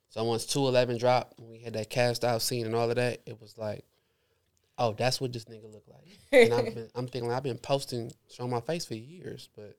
[0.09, 2.95] So once two eleven dropped, when we had that cast out scene and all of
[2.95, 3.85] that, it was like,
[4.77, 6.07] oh, that's what this nigga look like.
[6.31, 9.77] And I've been, I'm thinking I've been posting, showing my face for years, but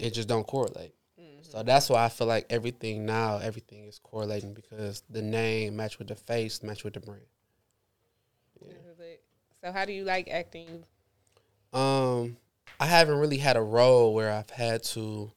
[0.00, 0.94] it just don't correlate.
[1.18, 1.46] Mhm.
[1.50, 5.98] So that's why I feel like everything now, everything is correlating because the name match
[5.98, 7.24] with the face, match with the brand.
[8.60, 8.68] Yeah.
[8.74, 9.22] This is it.
[9.62, 10.84] So how do you like acting?
[11.72, 12.36] Um,
[12.80, 15.30] I haven't really had a role where I've had to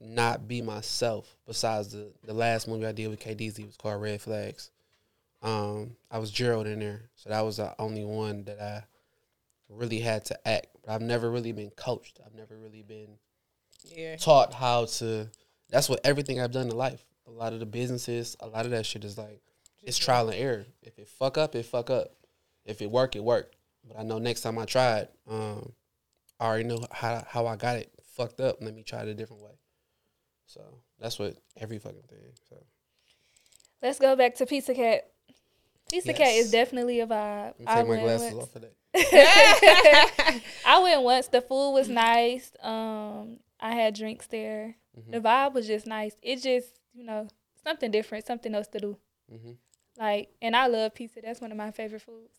[0.00, 1.36] not be myself.
[1.46, 4.70] Besides the the last movie I did with KDZ was called Red Flags.
[5.40, 8.82] Um, I was Gerald in there, so that was the only one that I
[9.68, 10.68] really had to act.
[10.84, 12.20] But I've never really been coached.
[12.24, 13.18] I've never really been
[13.84, 14.16] Yeah.
[14.16, 15.28] taught how to.
[15.70, 17.04] That's what everything I've done in life.
[17.26, 19.40] A lot of the businesses, a lot of that shit is like
[19.82, 20.66] it's trial and error.
[20.82, 22.12] If it fuck up, it fuck up.
[22.68, 23.56] If it worked, it worked.
[23.86, 25.72] But I know next time I it, um,
[26.38, 28.58] I already know how how I got it fucked up.
[28.60, 29.58] Let me try it a different way.
[30.46, 30.60] So
[31.00, 32.32] that's what every fucking thing.
[32.48, 32.56] So
[33.82, 35.10] Let's go back to Pizza Cat.
[35.90, 37.54] Pizza Cat is definitely a vibe.
[37.66, 38.44] I went glasses once.
[38.44, 38.74] off for that.
[40.66, 41.28] I went once.
[41.28, 42.52] The food was nice.
[42.62, 44.76] Um, I had drinks there.
[44.98, 45.12] Mhm.
[45.12, 46.14] The vibe was just nice.
[46.22, 47.28] It just, you know,
[47.62, 48.98] something different, something else to do.
[49.30, 49.52] hmm
[49.96, 51.20] Like, and I love pizza.
[51.22, 52.37] That's one of my favorite foods.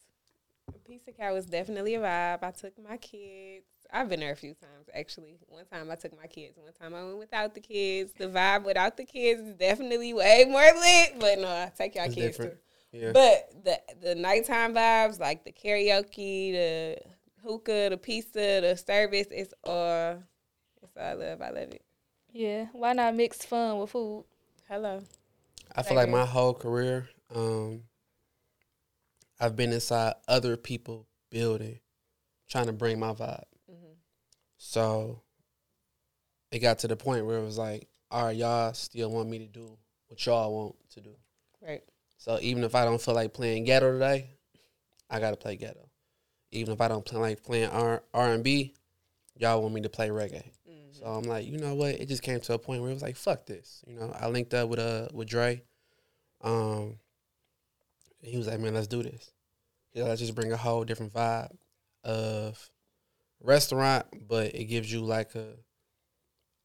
[0.90, 2.42] Pizza Cat was definitely a vibe.
[2.42, 3.66] I took my kids.
[3.94, 5.38] I've been there a few times actually.
[5.48, 6.58] One time I took my kids.
[6.58, 8.12] One time I went without the kids.
[8.18, 11.20] The vibe without the kids is definitely way more lit.
[11.20, 12.54] But no, I take y'all It's kids different.
[12.92, 12.98] too.
[12.98, 13.12] Yeah.
[13.12, 16.98] But the the nighttime vibes, like the karaoke, the
[17.44, 20.24] hookah, the pizza, the service, it's all
[20.82, 21.42] it's all I love.
[21.42, 21.84] I love it.
[22.34, 22.66] Yeah.
[22.72, 24.26] Why not mix fun with food?
[24.68, 25.04] Hello.
[25.76, 27.84] I feel like my whole career, um,
[29.40, 31.80] I've been inside other people building,
[32.50, 33.44] trying to bring my vibe.
[33.70, 33.94] hmm
[34.58, 35.22] So
[36.52, 39.40] it got to the point where it was like, all right, y'all still want me
[39.40, 41.16] to do what y'all want to do.
[41.62, 41.84] Right.
[42.18, 44.32] So even if I don't feel like playing ghetto today,
[45.10, 45.90] I gotta play ghetto.
[46.52, 48.74] Even if I don't play like playing R and B,
[49.38, 50.52] y'all want me to play reggae.
[50.68, 51.00] Mhm.
[51.00, 51.96] So I'm like, you know what?
[51.96, 53.84] It just came to a point where it was like, fuck this.
[53.88, 55.64] You know, I linked up with uh with Dre.
[56.42, 57.00] Um,
[58.22, 59.32] he was like, man, let's do this.
[59.94, 61.52] Yeah, let's just bring a whole different vibe
[62.04, 62.70] of
[63.42, 65.54] restaurant, but it gives you like a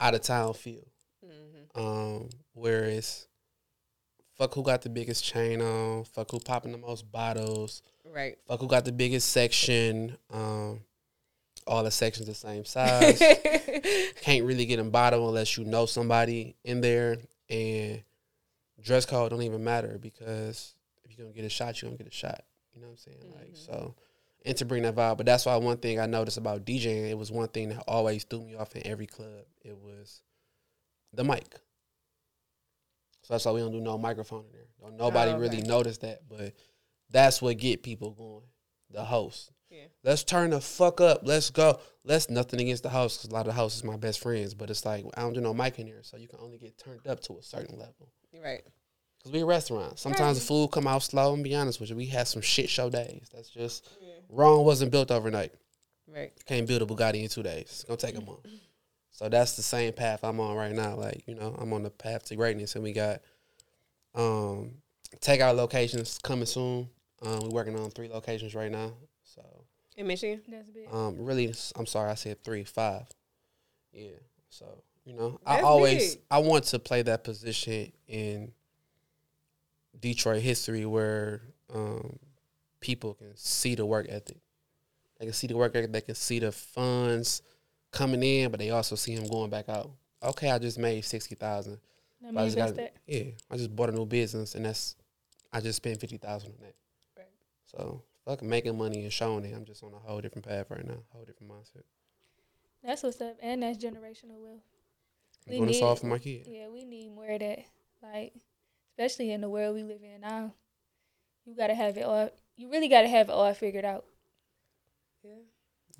[0.00, 0.86] out of town feel.
[1.24, 1.76] Mhm.
[1.76, 3.26] Um, whereas
[4.36, 8.36] fuck who got the biggest chain on, fuck who popping the most bottles, Right.
[8.46, 10.16] fuck who got the biggest section.
[10.30, 10.84] Um,
[11.66, 13.18] all the sections the same size.
[14.20, 17.16] Can't really get in bottle unless you know somebody in there,
[17.48, 18.02] and
[18.82, 22.08] dress code don't even matter because if you're gonna get a shot, you're gonna get
[22.08, 22.44] a shot.
[22.74, 23.32] You know what I'm saying?
[23.34, 23.56] Like Mhm.
[23.66, 23.94] so,
[24.44, 25.16] and to bring that vibe.
[25.16, 28.24] But that's why one thing I noticed about DJing, it was one thing that always
[28.24, 29.46] threw me off in every club.
[29.62, 30.22] It was
[31.12, 31.60] the mic.
[33.22, 34.66] So that's why we don't do no microphone in there.
[34.80, 35.40] Don't nobody Oh, okay.
[35.42, 36.52] really notice that, but
[37.10, 38.42] That's what get people going.
[38.90, 39.52] The host.
[39.70, 39.84] Yeah.
[40.02, 41.20] Let's turn the fuck up.
[41.22, 41.78] Let's go.
[42.02, 44.52] Let's nothing against the host because a lot of the hosts is my best friends,
[44.54, 46.76] but it's like I don't do no mic in here, so you can only get
[46.76, 48.10] turned up to a certain level.
[48.32, 48.64] Right.
[49.24, 49.98] Cause we a restaurant.
[49.98, 51.32] Sometimes the food come out slow.
[51.32, 53.30] And be honest with you, we had some shit show days.
[53.34, 53.88] That's just
[54.28, 55.52] Rome wasn't built overnight.
[56.06, 56.30] Right.
[56.46, 57.62] Can't build a Bugatti in two days.
[57.62, 58.46] It's gonna take a month.
[59.10, 60.96] So that's the same path I'm on right now.
[60.96, 63.22] Like you know, I'm on the path to greatness, and we got
[64.14, 64.72] um
[65.20, 66.88] take our locations coming soon.
[67.22, 68.92] Um, we're working on three locations right now.
[69.22, 69.42] So
[69.96, 70.42] In Michigan.
[70.48, 70.92] That's big.
[70.92, 73.06] um, really, I'm sorry, I said three, five.
[73.92, 74.10] Yeah.
[74.50, 74.66] So
[75.06, 76.24] you know, I always big.
[76.30, 78.52] I want to play that position in
[80.00, 82.18] Detroit history where um,
[82.80, 84.38] people can see the work ethic.
[85.18, 85.92] They can see the work ethic.
[85.92, 87.42] They can see the funds
[87.90, 89.90] coming in, but they also see him going back out.
[90.22, 91.78] Okay, I just made sixty thousand.
[92.26, 92.94] I just got that.
[93.06, 93.24] yeah.
[93.50, 94.96] I just bought a new business, and that's
[95.52, 96.74] I just spent fifty thousand on that.
[97.16, 97.28] Right.
[97.66, 99.54] So fuck making money and showing it.
[99.54, 101.82] I'm just on a whole different path right now, whole different mindset.
[102.82, 104.62] That's what's up, and that's generational wealth.
[105.46, 106.48] We need all for my kids.
[106.48, 107.60] Yeah, we need more of that.
[108.02, 108.32] Like,
[108.96, 110.52] especially in the world we live in now,
[111.44, 112.30] you gotta have it all.
[112.56, 114.04] You really gotta have it all figured out.
[115.22, 115.32] Yeah.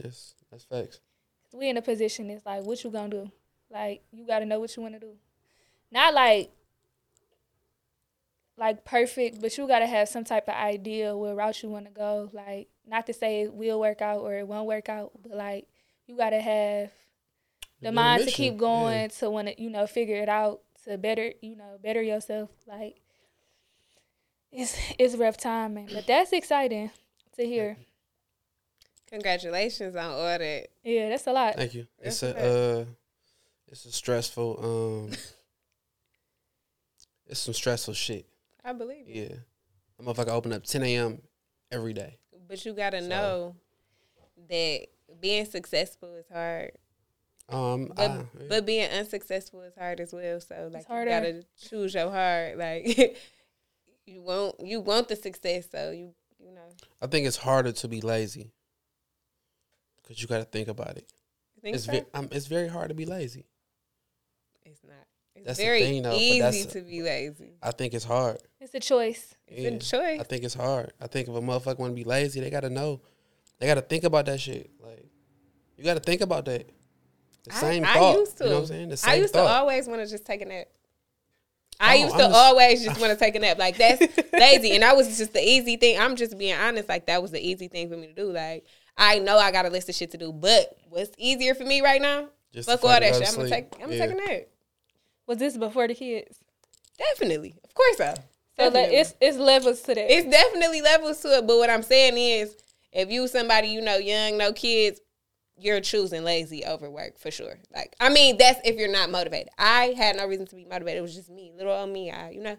[0.02, 1.00] Yes, that's facts.
[1.52, 3.30] we in a position it's like what you gonna do
[3.70, 5.12] like you gotta know what you want to do
[5.92, 6.50] not like
[8.56, 11.92] like perfect but you gotta have some type of idea what route you want to
[11.92, 15.36] go like not to say it will work out or it won't work out but
[15.36, 15.66] like
[16.06, 16.90] you gotta have
[17.80, 18.58] the Get a mind to mission, keep yeah.
[18.58, 22.50] going to want to you know figure it out to better you know better yourself
[22.66, 23.00] like
[24.52, 26.90] it's it's rough time man but that's exciting
[27.36, 27.76] to hear
[29.10, 30.68] Congratulations on all that.
[30.82, 31.86] yeah that's a lot Thank you.
[32.00, 32.84] It's That's a uh,
[33.68, 35.12] it's a stressful um,
[37.26, 38.26] it's some stressful shit.
[38.64, 39.28] I believe you.
[39.30, 39.36] Yeah,
[39.98, 41.22] I'm motherfucker open up 10 a.m.
[41.70, 42.18] every day.
[42.48, 43.56] But you gotta So- know
[44.48, 44.86] that
[45.20, 46.72] being successful is hard.
[47.48, 50.40] Um, But I- but being unsuccessful is hard as well.
[50.40, 52.56] So like you gotta choose your heart.
[52.58, 53.16] Like
[54.06, 56.68] you want you want the success, so you you know.
[57.02, 58.50] I think it's harder to be lazy
[60.02, 61.06] because you got to think about it.
[61.62, 61.92] Think It's so?
[61.92, 63.46] ve- um, it's very hard to be lazy.
[64.64, 64.94] it's not.
[65.34, 67.54] It's That's the very thing, though, but easy that's- to be lazy.
[67.62, 68.38] I think it's hard.
[68.60, 69.68] it's a choice It's Yeah.
[69.70, 70.20] a choice.
[70.20, 70.92] I think it's hard.
[71.00, 73.00] I think if a motherfucker want to be lazy, they got to know.
[73.58, 74.70] They got to think about that shit.
[74.80, 75.06] Like
[75.76, 76.68] you got to think about that.
[77.44, 78.18] The I- same I thought.
[78.18, 78.44] used to.
[78.44, 78.88] You know what I'm saying?
[78.88, 79.46] The same I used thought.
[79.46, 80.66] to always want to just take a nap.
[81.80, 83.58] I Oh, used I'm to just- always just want to take a nap.
[83.58, 84.00] Like that's
[84.32, 85.98] lazy, and that was just the easy thing.
[85.98, 86.88] I'm just being honest.
[86.88, 88.30] Like that was the easy thing for me to do.
[88.30, 88.64] Like
[88.96, 91.80] I know I got a list of shit to do, but what's easier for me
[91.80, 92.28] right now?
[92.52, 93.28] Just Fuck all that shit.
[93.28, 93.72] I'm gonna take.
[93.74, 94.42] I'm gonna take a nap.
[95.26, 96.38] was this before the kids
[96.96, 98.14] Definitely, of course so.
[98.56, 100.12] So like it's it's levels to that.
[100.12, 101.46] it's definitely levels to it.
[101.46, 102.54] But what I'm saying is,
[102.92, 105.00] if you somebody you know young, no kids,
[105.56, 107.58] you're choosing lazy over work for sure.
[107.74, 109.50] Like I mean, that's if you're not motivated.
[109.58, 110.98] I had no reason to be motivated.
[110.98, 112.10] It was just me, little old me.
[112.10, 112.56] I, you know.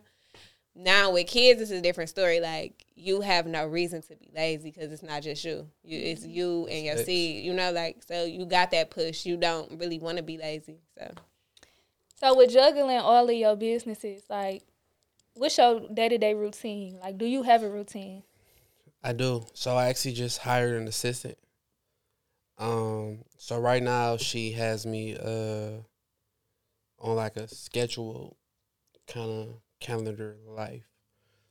[0.77, 2.41] Now with kids, it's a different story.
[2.41, 5.69] Like you have no reason to be lazy because it's not just you.
[5.83, 6.31] you it's mm-hmm.
[6.31, 7.45] you and your seed.
[7.45, 9.25] You know, like so you got that push.
[9.25, 10.79] You don't really want to be lazy.
[10.97, 11.11] So
[12.15, 14.63] so with juggling all of your businesses, like
[15.35, 16.99] what's your day to day routine?
[17.01, 18.23] Like do you have a routine?
[19.01, 19.45] I do.
[19.53, 21.37] So I actually just hired an assistant.
[22.57, 25.81] Um, so right now she has me uh
[26.99, 28.35] on like a scheduled
[29.07, 29.47] kind of
[29.79, 30.85] calendar life.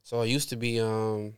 [0.02, 1.34] So it used to be um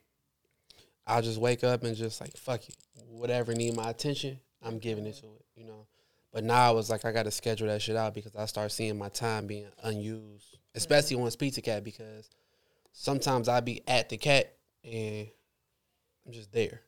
[1.06, 2.76] I'll just wake up and just like fuck it.
[3.08, 5.86] Whatever need my attention, I'm giving it to it, you know.
[6.32, 8.98] But now I was like I gotta schedule that shit out because I start seeing
[8.98, 10.58] my time being unused.
[10.74, 12.28] Especially on Pizza Cat because
[12.92, 14.52] sometimes I be at the cat
[14.84, 15.28] and
[16.26, 16.82] I'm just there.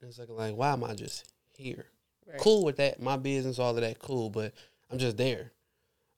[0.00, 1.24] And it's like, like, why am I just
[1.58, 1.86] here?
[2.26, 2.38] Right.
[2.40, 4.52] Cool with that, my business, all of that, cool, but
[4.90, 5.52] I'm just there.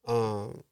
[0.07, 0.63] Um,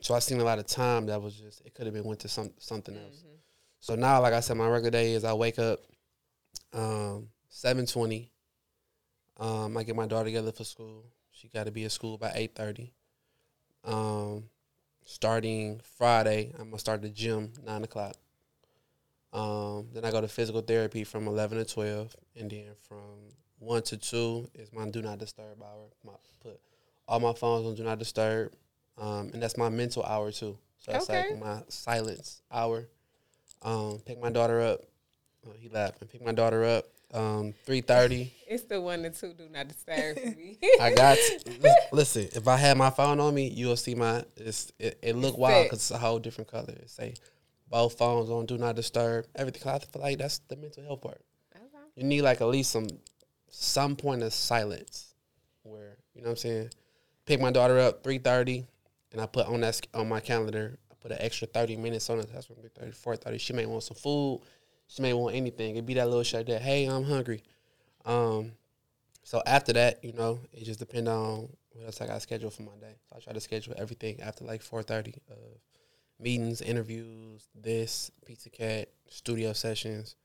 [0.00, 2.20] so I seen a lot of time that was just it could have been went
[2.20, 3.18] to some something else.
[3.18, 3.36] Mm-hmm.
[3.80, 5.80] So now, like I said, my regular day is I wake up
[6.72, 8.30] um seven twenty.
[9.38, 11.04] Um, I get my daughter together for school.
[11.30, 12.92] She got to be at school by eight thirty.
[13.84, 14.44] Um,
[15.04, 18.16] starting Friday, I'm gonna start the gym nine o'clock.
[19.32, 23.30] Um, then I go to physical therapy from eleven to twelve, and then from
[23.66, 25.88] one to two is my do not disturb hour.
[26.04, 26.60] My put
[27.08, 28.52] all my phones on do not disturb,
[28.98, 30.56] um, and that's my mental hour too.
[30.78, 31.30] So that's Okay.
[31.30, 32.88] like my silence hour.
[33.62, 34.80] Um, pick my daughter up.
[35.46, 36.08] Oh, he laughing.
[36.08, 36.84] Pick my daughter up.
[37.14, 38.32] Um, three thirty.
[38.48, 40.58] it's the one to two do not disturb me.
[40.80, 41.18] I got.
[41.46, 44.24] li- listen, if I had my phone on me, you'll see my.
[44.36, 46.70] It's it, it look wild because it's a whole different color.
[46.70, 47.14] It say
[47.70, 49.26] both phones on do not disturb.
[49.34, 49.62] Everything.
[49.68, 51.20] I feel like that's the mental health part.
[51.54, 51.64] Okay.
[51.96, 52.88] You need like at least some
[53.50, 55.14] some point of silence
[55.62, 56.70] where you know what I'm saying.
[57.24, 58.66] Pick my daughter up three thirty,
[59.12, 60.78] and I put on that on my calendar.
[60.90, 62.30] I put an extra thirty minutes on it.
[62.32, 63.40] That's when 3:30, 4:30.
[63.40, 64.42] She may want some food.
[64.88, 65.72] She may want anything.
[65.72, 67.42] It'd be that little shit that hey, I'm hungry.
[68.04, 68.52] Um,
[69.24, 72.62] so after that, you know, it just depends on what else I got scheduled for
[72.62, 72.94] my day.
[73.08, 75.14] So I try to schedule everything after like four thirty.
[75.30, 75.58] Uh,
[76.18, 80.16] meetings, interviews, this pizza cat, studio sessions,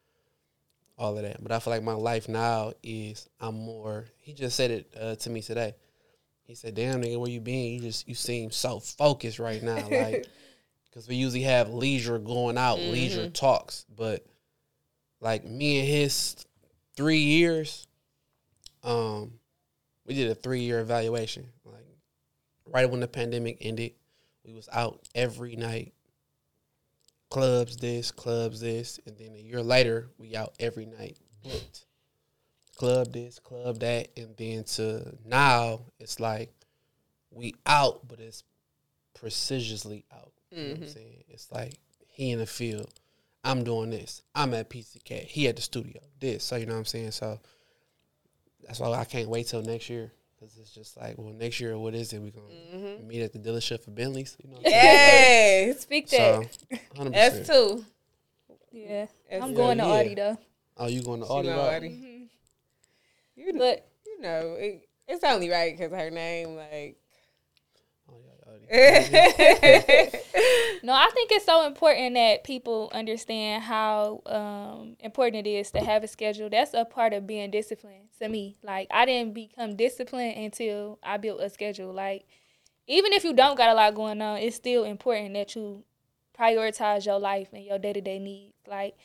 [0.97, 1.41] all of that.
[1.41, 4.05] But I feel like my life now is I'm more.
[4.17, 5.75] He just said it uh, to me today.
[6.43, 7.73] He said, "Damn nigga, where you been?
[7.73, 10.27] You just you seem so focused right now, like."
[10.91, 14.25] Because we usually have leisure going out, leisure talks, but
[15.21, 16.35] like me and his
[16.97, 17.87] three years,
[18.83, 19.31] um,
[20.05, 21.47] we did a three year evaluation.
[21.63, 21.85] Like
[22.65, 23.93] right when the pandemic ended,
[24.43, 25.93] we was out every night.
[27.31, 31.85] Clubs this, clubs this, and then a year later we out every night booked.
[32.77, 36.51] Club this, club that, and then to now it's like
[37.31, 38.43] we out, but it's
[39.13, 40.33] precisely out.
[40.51, 40.91] You know what I'm mm-hmm.
[40.91, 41.23] saying?
[41.29, 42.93] It's like he in the field.
[43.43, 44.21] I'm doing this.
[44.35, 45.23] I'm at PCK.
[45.23, 46.01] He at the studio.
[46.19, 46.43] This.
[46.43, 47.11] So you know what I'm saying?
[47.11, 47.39] So
[48.67, 50.11] that's why I can't wait till next year.
[50.41, 52.19] Cause it's just like, well, next year, what is it?
[52.19, 53.07] We gonna mm-hmm.
[53.07, 54.35] meet at the dealership for Bentleys.
[54.43, 55.67] You know what I'm saying?
[55.67, 55.81] Yes.
[55.81, 56.49] Speak that.
[56.51, 57.13] So, 100%.
[57.13, 57.85] That's two.
[58.71, 59.05] yeah.
[59.29, 59.55] That's I'm two.
[59.55, 59.91] going to Yeah.
[59.91, 60.37] Audi though.
[60.77, 61.47] Oh, you going to She Audi?
[61.47, 61.73] know Rock?
[61.73, 61.89] Audi.
[61.89, 62.23] Mm-hmm.
[63.35, 66.97] You, But you know, it, it's only right because her name, like.
[70.83, 75.79] No, I think it's so important that people understand how um, important it is to
[75.79, 76.49] have a schedule.
[76.49, 78.57] That's a part of being disciplined to me.
[78.63, 81.93] Like, I didn't become disciplined until I built a schedule.
[81.93, 82.25] Like,
[82.87, 85.83] even if you don't got a lot going on, it's still important that you
[86.37, 88.55] prioritize your life and your day to day needs.
[88.67, 88.95] Like,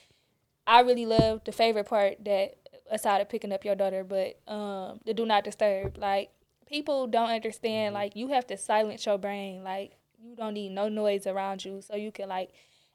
[0.66, 2.56] I really love the favorite part that
[2.90, 5.98] aside of picking up your daughter, but um, the do not disturb.
[5.98, 6.30] Like,
[6.66, 7.94] people don't understand.
[7.94, 9.64] Like, you have to silence your brain.
[9.64, 12.50] Like, you don't need no noise around you so you can like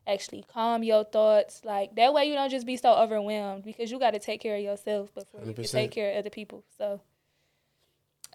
[0.07, 3.99] actually calm your thoughts like that way you don't just be so overwhelmed because you
[3.99, 6.99] got to take care of yourself before you can take care of other people so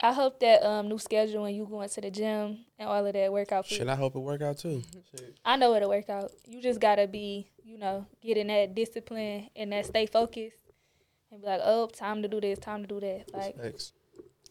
[0.01, 3.13] i hope that um new schedule when you going to the gym and all of
[3.13, 3.79] that work out for you.
[3.79, 4.83] Shit, I hope it work out too.
[5.45, 9.73] I know it'll work out you just gotta be you know getting that discipline and
[9.73, 10.71] that stay focused
[11.33, 13.93] and be like oh time to do this time to do that like Thanks.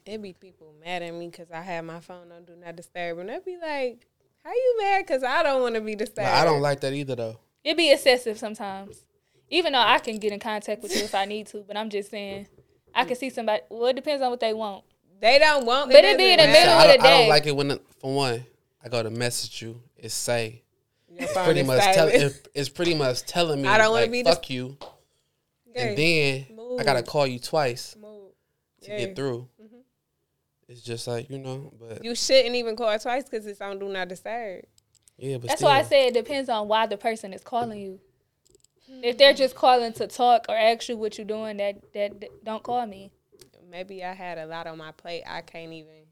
[0.05, 3.17] It be people mad at me because I have my phone on Do Not Disturb.
[3.19, 4.05] And they be like,
[4.43, 5.05] how you mad?
[5.05, 6.17] Because I don't want to be disturbed.
[6.17, 7.39] But I don't like that either though.
[7.63, 9.03] it be excessive sometimes.
[9.49, 11.89] Even though I can get in contact with you if I need to, but I'm
[11.89, 12.47] just saying
[12.93, 13.61] I can see somebody.
[13.69, 14.83] Well, it depends on what they want.
[15.21, 15.95] They don't want me.
[15.95, 17.29] But it be in the doesn't middle So of don't, the I don't day.
[17.29, 18.45] like it when, the, for one,
[18.83, 19.81] I go to message you.
[19.97, 20.61] It say
[21.09, 24.11] Your phone pretty much tell, it, it's pretty much telling me I don't wanna like,
[24.11, 24.77] be dis- fuck you,
[25.69, 25.89] Okay.
[25.89, 28.31] and then I gotta call you twice Move.
[28.81, 28.97] to Yeah.
[28.99, 29.47] get through.
[30.67, 33.87] It's just like you know, but You shouldn't even call twice because it's on Do
[33.89, 34.65] Not Disturb.
[35.17, 37.79] yeah, but That's still, why I say it depends on why the person is calling
[37.79, 37.99] you.
[39.03, 42.43] If they're just calling to talk or ask you what you're doing, that that, that-
[42.43, 43.11] don't call me.
[43.69, 45.23] Maybe I had a lot on my plate.
[45.27, 46.05] I can't even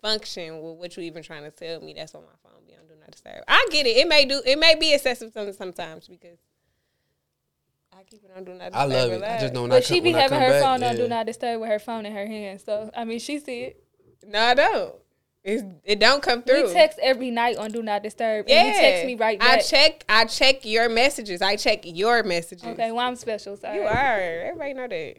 [0.00, 1.92] function with what you even trying to tell me.
[1.94, 3.44] That's why my phone be on Do Not Disturb.
[3.46, 3.96] I get it.
[3.98, 4.40] It may do.
[4.46, 6.38] It may be excessive sometimes because
[7.92, 8.74] I keep it on Do Not Disturb.
[8.74, 9.12] I love it.
[9.12, 9.42] I relax.
[9.42, 11.02] just know when I But come, she be when having her back, phone on yeah.
[11.02, 12.60] do not disturb with her phone in her hand.
[12.60, 13.84] So I mean, she see it.
[14.26, 14.94] No, I don't.
[15.42, 16.66] It's, it don't come through.
[16.66, 19.60] We text every night on do not disturb, yeah, and you text me right I
[19.60, 20.04] check.
[20.06, 21.40] I check your messages.
[21.40, 22.66] I check your messages.
[22.66, 23.56] okay, well I'm special.
[23.56, 23.76] Sorry.
[23.76, 24.20] You are.
[24.20, 25.16] Everybody know that.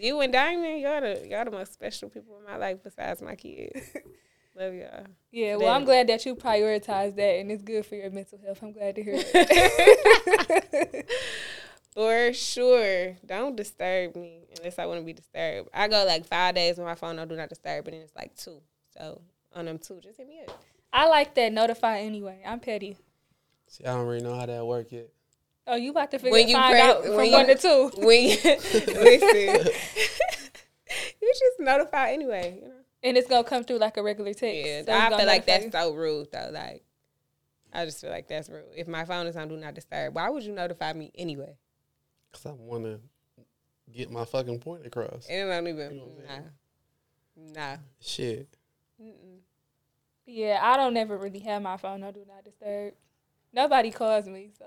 [0.00, 3.34] you and Diamond, y'all the y'all the most special people in my life besides my
[3.34, 3.78] kids.
[4.56, 5.04] Love y'all.
[5.32, 8.62] Yeah, well, I'm glad that you prioritize that, and it's good for your mental health.
[8.62, 11.04] I'm glad to hear that.
[11.94, 13.16] For sure.
[13.24, 15.70] Don't disturb me unless I want to be disturbed.
[15.72, 18.16] I go like five days with my phone on do not disturb, and then it's
[18.16, 18.60] like two.
[18.96, 19.20] So
[19.54, 20.60] on them two, just hit me up.
[20.92, 22.40] I like that notify anyway.
[22.46, 22.96] I'm petty.
[23.68, 25.08] See, I don't really know how that work yet.
[25.66, 27.90] Oh, you about to figure When you find press- out from when one to two.
[27.96, 29.72] When you, listen,
[31.22, 32.60] you just notify anyway.
[32.60, 32.74] You know?
[33.02, 34.66] And it's gonna come through like a regular text.
[34.66, 36.50] Yeah, So I feel like notify that's so rude though.
[36.52, 36.84] Like,
[37.72, 38.64] I just feel like that's rude.
[38.76, 41.56] If my phone is on do not disturb, why would you notify me anyway?
[42.34, 43.00] Cause I want to
[43.92, 45.26] get my fucking point across.
[45.30, 45.92] It don't even.
[45.94, 46.12] You know
[47.46, 47.76] Nah, nah.
[48.00, 48.48] Shit.
[49.00, 49.38] Mm-mm.
[50.26, 52.94] Yeah, I don't never really have my phone on do not disturb.
[53.52, 54.64] Nobody calls me, so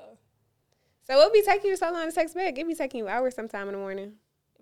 [1.04, 2.58] So what be taking you so long to text back?
[2.58, 4.14] It be taking you hours sometime in the morning.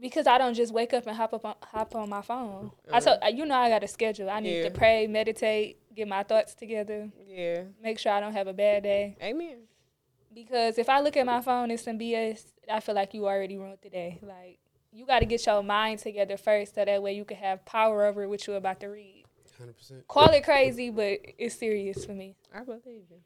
[0.02, 2.72] because I don't just wake up and hop up on, hop on my phone.
[2.92, 4.30] I told you know I got a schedule.
[4.30, 4.64] I need Yeah.
[4.70, 7.64] to pray, meditate, get my thoughts together, Yeah.
[7.82, 9.16] make sure I don't have a bad day.
[9.22, 9.68] Amen.
[10.34, 13.58] Because if I look at my phone and some BS, I feel like you already
[13.58, 14.20] ruined the day.
[14.22, 14.60] Like
[14.92, 18.06] you got to get your mind together first, so that way you can have power
[18.06, 19.26] over what you're about to read.
[19.58, 20.08] Hundred percent.
[20.08, 22.36] Call it crazy, but it's serious for me.
[22.54, 23.22] I believe you.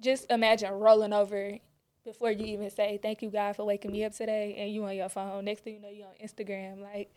[0.00, 1.58] Just imagine rolling over
[2.04, 4.96] before you even say thank you God for waking me up today, and you on
[4.96, 5.44] your phone.
[5.44, 6.80] Next thing you know, you on Instagram.
[6.80, 7.14] Like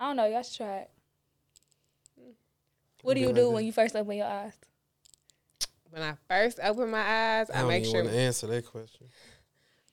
[0.00, 0.90] I don't know, y'all should try it.
[3.02, 3.50] What do you do that.
[3.50, 4.54] when you first open your eyes?
[5.90, 8.02] When I first open my eyes, I I, don't make even sure.
[8.02, 9.06] want to answer that question.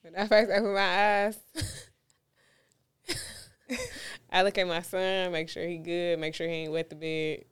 [0.02, 1.38] When I first open my eyes,
[4.30, 6.96] I look at my son, make sure he good, make sure he ain't wet the
[6.96, 7.44] bed.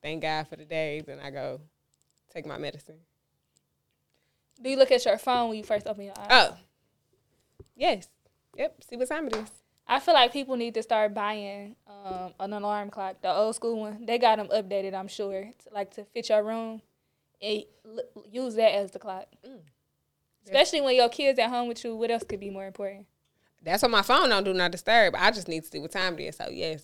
[0.00, 1.02] Thank God for the day.
[1.04, 1.60] Then I go
[2.32, 2.98] take my medicine.
[4.60, 6.28] Do you look at your phone when you first open your eyes?
[6.30, 6.56] Oh,
[7.74, 8.08] yes,
[8.56, 8.82] yep.
[8.88, 9.50] See what time it is.
[9.86, 13.80] I feel like people need to start buying um, an alarm clock, the old school
[13.80, 14.06] one.
[14.06, 16.80] They got them updated, I'm sure, to, like to fit your room.
[17.40, 19.26] And l- use that as the clock.
[19.44, 19.58] Mm.
[20.44, 21.96] Especially when your kids at home with you.
[21.96, 23.06] What else could be more important?
[23.62, 25.14] That's what my phone don't do not disturb.
[25.16, 26.36] I just need to see what time it is.
[26.36, 26.82] So yes,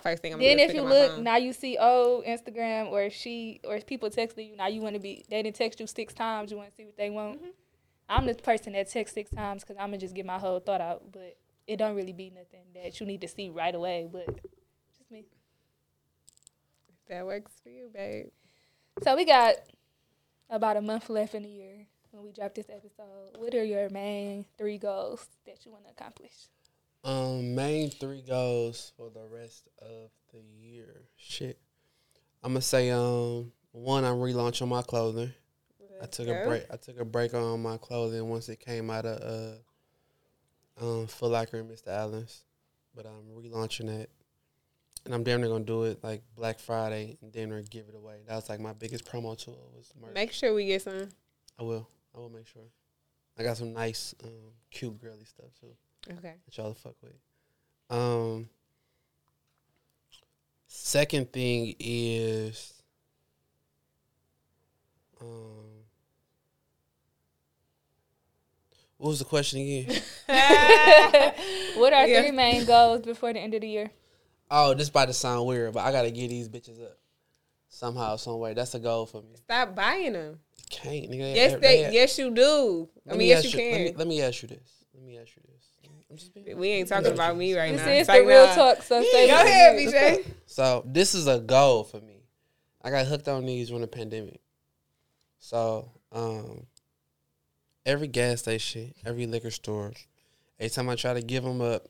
[0.00, 1.24] first thing I'm then if you pick up my look phone.
[1.24, 4.56] now, you see oh Instagram or she or people texting you.
[4.56, 6.50] Now you want to be they didn't text you six times.
[6.50, 7.38] You want to see what they want.
[7.38, 7.50] Mm-hmm.
[8.08, 10.80] I'm the person that texts six times because I'm gonna just get my whole thought
[10.80, 11.12] out.
[11.12, 11.36] But
[11.66, 14.08] it don't really be nothing that you need to see right away.
[14.10, 14.26] But
[14.96, 15.26] just me.
[17.08, 18.28] that works for you, babe.
[19.02, 19.56] So we got
[20.48, 23.36] about a month left in the year when we drop this episode.
[23.36, 26.32] What are your main three goals that you want to accomplish?
[27.02, 31.02] Um, main three goals for the rest of the year.
[31.16, 31.58] Shit,
[32.42, 34.04] I'm gonna say um one.
[34.04, 35.32] I'm relaunching my clothing.
[36.02, 36.64] I took a break.
[36.72, 39.62] I took a break on my clothing once it came out of
[40.80, 41.88] uh, um, Foot Locker and Mr.
[41.88, 42.44] Allen's,
[42.94, 44.10] but I'm relaunching it,
[45.04, 47.94] and I'm damn near gonna do it like Black Friday and damn near give it
[47.94, 48.22] away.
[48.26, 50.14] That was like my biggest promo tool was merch.
[50.14, 51.08] Make sure we get some.
[51.58, 51.88] I will.
[52.14, 52.62] I will make sure.
[53.38, 54.30] I got some nice, um,
[54.70, 55.74] cute girly stuff too
[56.18, 56.34] Okay.
[56.44, 57.12] that y'all the fuck with.
[57.90, 58.48] Um,
[60.68, 62.74] second thing is,
[65.20, 65.64] um,
[68.98, 69.86] what was the question again?
[71.74, 72.20] what are Yeah.
[72.20, 73.90] three main goals before the end of the year?
[74.50, 76.96] oh, this about to sound weird, but I gotta get these bitches up
[77.74, 78.54] somehow, some way.
[78.54, 79.36] That's a goal for me.
[79.36, 80.38] Stop buying them.
[80.70, 81.34] Can't nigga.
[81.34, 81.58] Yes, they.
[81.60, 82.88] they- Yes, you do.
[83.06, 83.98] I let mean, me yes, ask you Let me, can.
[83.98, 84.84] let me ask you this.
[84.94, 85.50] Let me ask you this.
[86.10, 87.92] I'm just being- We ain't talking about me right This now.
[87.92, 88.54] is Say the real nah.
[88.54, 88.82] talk.
[88.82, 89.76] So say Go what ahead.
[89.76, 90.24] BJ.
[90.46, 92.22] So this is a goal for me.
[92.82, 94.40] I got hooked on these during the pandemic.
[95.38, 96.66] So um,
[97.84, 99.92] every gas station, every liquor store,
[100.58, 101.86] every time I try to give them up,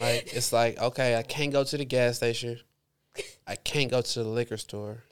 [0.00, 2.58] like it's like okay, I can't go to the gas station,
[3.46, 5.02] I can't go to the liquor store.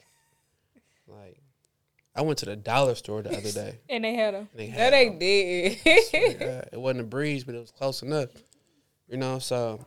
[1.07, 1.37] Like
[2.15, 3.79] I went to the dollar store the other day.
[3.89, 4.49] And they had them.
[4.51, 5.19] and they No, had they them.
[5.19, 5.77] did.
[6.73, 8.29] It wasn't a breeze, but it was close enough.
[9.07, 9.85] You know, so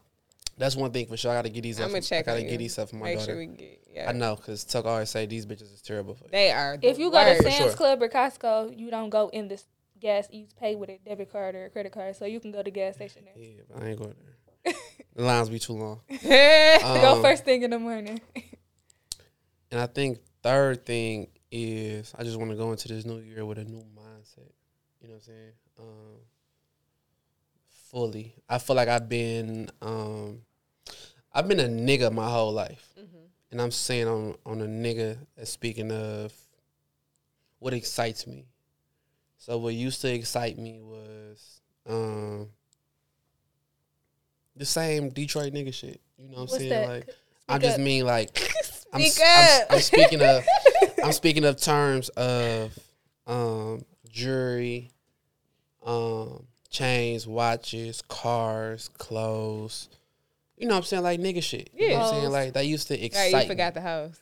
[0.58, 1.32] that's one thing for sure.
[1.32, 1.80] I got to get these.
[1.80, 2.58] I'm gonna for- check I got to get you.
[2.58, 3.32] these up for my Make daughter.
[3.32, 3.82] sure we get.
[3.92, 4.10] Yeah.
[4.10, 6.30] I know, cause Tuck always say these bitches is terrible for you.
[6.30, 6.74] They are.
[6.82, 7.42] If the you go to.
[7.42, 7.72] Sam's sure.
[7.72, 9.64] Club or Costco, you don't go in this
[10.00, 10.28] gas.
[10.30, 12.70] You pay with a debit card or a credit card, so you can go to
[12.70, 13.32] gas station there.
[13.42, 14.35] Yeah, but I ain't going there.
[15.14, 16.00] The lines be too long.
[16.22, 18.20] go Um, first thing in the morning.
[19.68, 23.44] And I think third thing is I just want to go into this new year
[23.44, 24.52] with a new mindset.
[25.00, 25.52] You know what I'm saying?
[25.78, 26.16] Um,
[27.90, 28.34] fully.
[28.48, 30.42] I feel like I've been um,
[31.32, 32.94] I've been a nigga my whole life.
[33.50, 36.32] And I'm saying on on a nigga as speaking of
[37.58, 38.46] what excites me.
[39.38, 42.48] So what used to excite me was um
[44.56, 46.00] the same Detroit nigga shit.
[46.18, 46.70] You know what I'm What's saying?
[46.70, 46.88] that?
[46.88, 47.14] Like Speak
[47.48, 47.80] I just up.
[47.80, 48.38] mean like
[48.92, 49.48] I'm, I'm.
[49.70, 50.44] I'm speaking of
[51.04, 52.78] I'm speaking of terms of
[53.26, 54.90] um jewelry,
[55.84, 59.88] um chains, watches, cars, clothes.
[60.56, 61.02] You know what I'm saying?
[61.02, 61.70] Like nigga shit.
[61.74, 62.30] You know what I'm saying?
[62.32, 63.80] Like that used to Yeah, excite you forgot me.
[63.80, 64.20] the house.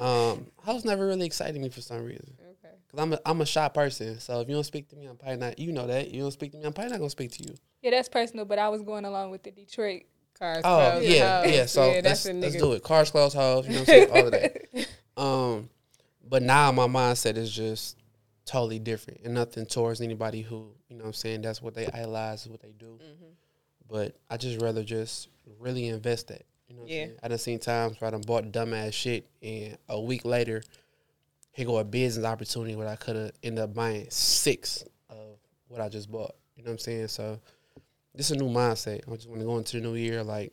[0.00, 2.34] Um hoes never really excited me for some reason.
[2.40, 2.74] Okay.
[2.90, 4.18] Cause I'm a I'm a shy person.
[4.20, 6.10] So if you don't speak to me, I'm probably not you know that.
[6.10, 7.54] You don't speak to me, I'm probably not gonna speak to you.
[7.82, 10.02] Yeah, that's personal, but I was going along with the Detroit.
[10.38, 10.62] Cars.
[10.64, 11.52] Oh clothes, yeah, hoes.
[11.52, 11.66] yeah.
[11.66, 12.82] So yeah, let's, let's do it.
[12.84, 13.66] Cars, clothes, hoes.
[13.66, 14.10] You know what I'm saying?
[14.10, 14.88] All of that.
[15.16, 15.68] Um,
[16.28, 17.96] but now my mindset is just
[18.44, 21.88] totally different, and nothing towards anybody who you know what I'm saying that's what they
[21.88, 23.00] idolize, what they do.
[23.02, 23.32] Mm-hmm.
[23.90, 26.44] But I just rather just really invest that.
[26.68, 27.02] You know, what Yeah.
[27.04, 27.10] I'm?
[27.24, 30.62] I done seen times where I done bought dumbass shit, and a week later,
[31.50, 35.80] here go a business opportunity where I could have ended up buying six of what
[35.80, 36.36] I just bought.
[36.56, 37.08] You know what I'm saying?
[37.08, 37.40] So
[38.14, 39.00] this is a new mindset.
[39.10, 40.52] I just want to go into the new year like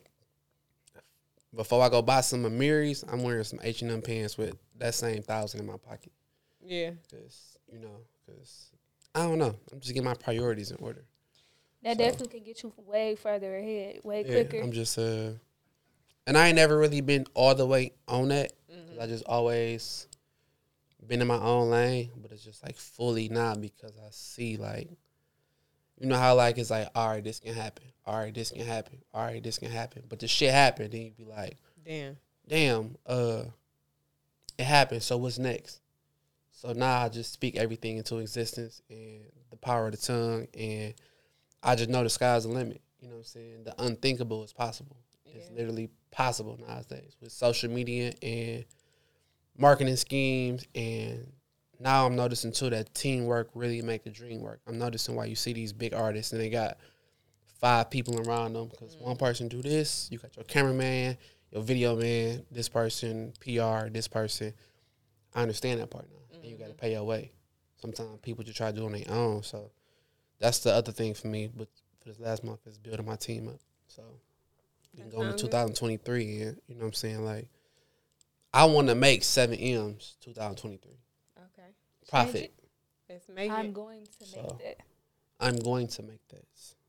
[1.54, 4.94] before I go buy some Amiris, I'm wearing some H and M pants with that
[4.94, 6.12] same thousand in my pocket.
[6.60, 6.90] Yeah.
[7.10, 8.70] Cause you know, because
[9.14, 9.54] I don't know.
[9.72, 11.04] I'm just getting my priorities in order.
[11.82, 14.60] That So- definitely can get you way further ahead, way Yeah, quicker.
[14.60, 15.30] I'm just uh,
[16.26, 18.52] and I ain't never really been all the way on that.
[18.68, 20.08] 'cause I just always
[21.06, 24.88] been in my own lane, but it's just like fully not because I see like,
[25.98, 28.64] you know how like it's like, all right, this can happen, all right, this can
[28.64, 32.16] happen, all right, this can happen, but the shit happened, then you'd be like, Damn.
[32.48, 33.42] damn, uh,
[34.58, 35.02] it happened.
[35.02, 35.80] So what's next?
[36.50, 39.20] So now I just speak everything into existence and
[39.50, 40.94] the power of the tongue, and
[41.62, 42.80] I just know the sky's the limit.
[43.00, 43.64] You know what I'm saying?
[43.64, 44.96] The unthinkable is possible.
[45.26, 48.64] It's literally possible nowadays with social media and
[49.58, 50.66] marketing schemes.
[50.74, 51.30] And
[51.78, 54.60] now I'm noticing too that teamwork really make the dream work.
[54.66, 56.78] I'm noticing why you see these big artists and they got
[57.60, 59.02] five people around them because mm.
[59.02, 61.16] one person do this, you got your cameraman,
[61.50, 64.52] your video man, this person, PR, this person.
[65.34, 66.78] I understand that part now, and you got to mm-hmm.
[66.78, 67.32] pay your way.
[67.76, 69.70] Sometimes people just try to do on their own, so
[70.38, 71.50] that's the other thing for me.
[71.54, 71.68] But
[72.00, 73.60] for this last month is building my team up.
[73.88, 74.02] So
[74.94, 77.24] we can go into 2023, and you know what I'm saying.
[77.24, 77.48] Like
[78.54, 81.05] I want to make seven M's 2023 Okay.
[82.08, 82.52] Profit.
[83.08, 83.74] Let's make I'm it.
[83.74, 84.76] going to make So- that.
[85.38, 86.44] I'm going to make that.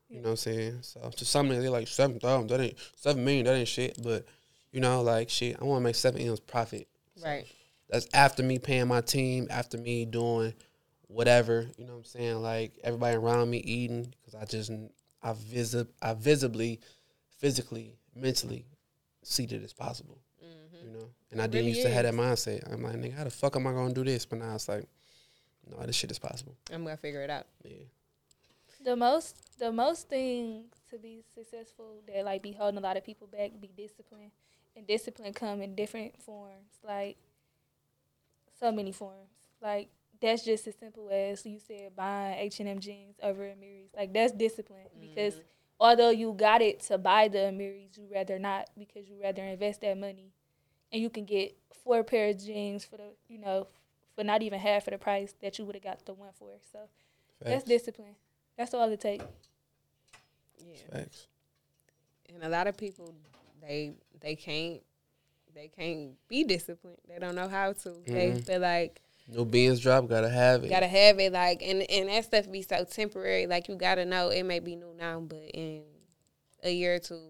[0.08, 0.78] You know what I'm saying?
[0.80, 4.02] So to some of they're like seven thousand, that ain't seven million, that ain't shit.
[4.02, 4.24] But
[4.72, 6.88] you know, like shit, I want to make seven M's profit.
[7.22, 7.46] Right.
[7.90, 10.54] That's after me paying my team, after me doing
[11.08, 11.66] whatever.
[11.76, 12.36] You know what I'm saying?
[12.42, 14.72] Like everybody around me eating because I just
[15.22, 16.80] I visit I visibly,
[17.38, 18.64] physically, mentally
[19.22, 20.18] see that it's possible.
[20.42, 20.86] Mm-hmm.
[20.86, 22.72] You know, and I didn't really used to have that mindset.
[22.72, 24.24] I'm like, nigga, how the fuck am I gonna do this?
[24.24, 24.86] But now it's like,
[25.70, 26.56] no, this shit is possible.
[26.72, 27.46] I'm gonna figure it out.
[27.64, 27.76] Yeah.
[28.84, 33.04] The most the most thing to be successful that like be holding a lot of
[33.04, 34.30] people back be discipline.
[34.76, 36.78] And discipline come in different forms.
[36.84, 37.16] Like
[38.60, 39.30] so many forms.
[39.60, 39.88] Like
[40.20, 43.96] that's just as simple as you said buying H and M jeans over Amiris.
[43.96, 45.08] Like that's discipline mm-hmm.
[45.08, 45.40] because
[45.80, 49.80] although you got it to buy the Amiris, you rather not because you rather invest
[49.82, 50.32] that money,
[50.92, 53.66] and you can get four pair of jeans for the you know
[54.18, 56.48] for not even half of the price that you would have got the one for.
[56.72, 56.80] So
[57.40, 58.16] that's discipline.
[58.56, 59.24] That's all it takes.
[60.58, 60.74] Yeah.
[60.90, 61.28] Facts.
[62.34, 63.14] And a lot of people
[63.62, 64.80] they they can't
[65.54, 66.96] they can't be disciplined.
[67.08, 67.90] They don't know how to.
[68.06, 68.44] They Mhm.
[68.44, 70.68] feel like New beans drop, gotta have it.
[70.68, 73.46] gotta have it like and and that stuff be so temporary.
[73.46, 75.84] Like you gotta know it may be new now, but in
[76.64, 77.20] a year or two,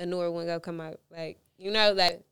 [0.00, 0.98] a newer one gonna come out.
[1.12, 2.22] Like you know, like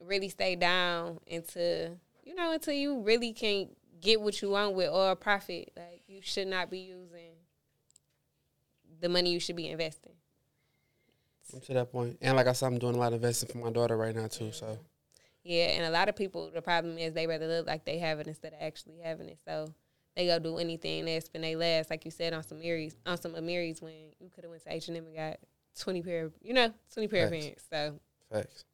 [0.00, 1.98] really stay down into
[2.30, 5.72] you know until you really can't get what you want with or profit.
[5.76, 7.32] Like you should not be using
[9.00, 10.12] the money you should be investing.
[11.52, 12.18] I'm to that point.
[12.20, 14.28] And like I said, I'm doing a lot of investing for my daughter right now
[14.28, 14.52] too.
[14.52, 14.78] So
[15.42, 18.20] Yeah, and a lot of people, the problem is they rather look like they have
[18.20, 19.38] it instead of actually having it.
[19.44, 19.74] So
[20.14, 23.18] they go do anything they spend they last, like you said, on some Aries, on
[23.18, 25.38] some Amiris when you could have went to H and M and got
[25.76, 27.64] twenty pair, of, you know, twenty pair of pants.
[27.68, 27.98] So
[28.30, 28.64] facts.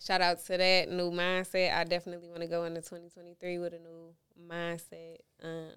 [0.00, 1.74] Shout out to that new mindset.
[1.74, 4.14] I definitely want to go into twenty twenty three with a new
[4.50, 5.70] mindset, um,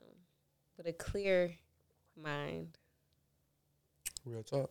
[0.77, 1.53] with a clear
[2.21, 2.77] mind.
[4.25, 4.69] Real talk.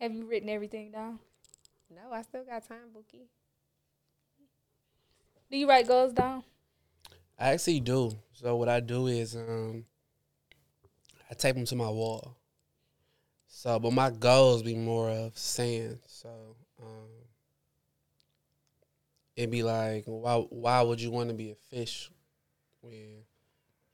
[0.00, 1.18] Have you written everything down?
[1.90, 3.28] No, I still got time, Bookie.
[5.50, 6.44] Do you write goals down?
[7.38, 8.12] I actually do.
[8.32, 9.84] So what I do is um
[11.30, 12.36] I tape them to my wall.
[13.46, 15.98] So but my goals be more of saying.
[16.06, 16.56] So
[19.38, 22.10] it'd be like why why would you want to be a fish
[22.80, 23.22] when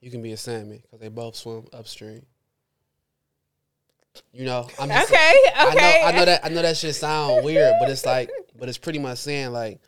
[0.01, 2.25] you can be a salmon because they both swim upstream.
[4.31, 5.33] You know, I'm just, Okay,
[5.67, 6.01] okay.
[6.01, 8.69] I know, I know that I know that shit sound weird, but it's like, but
[8.69, 9.81] it's pretty much saying like,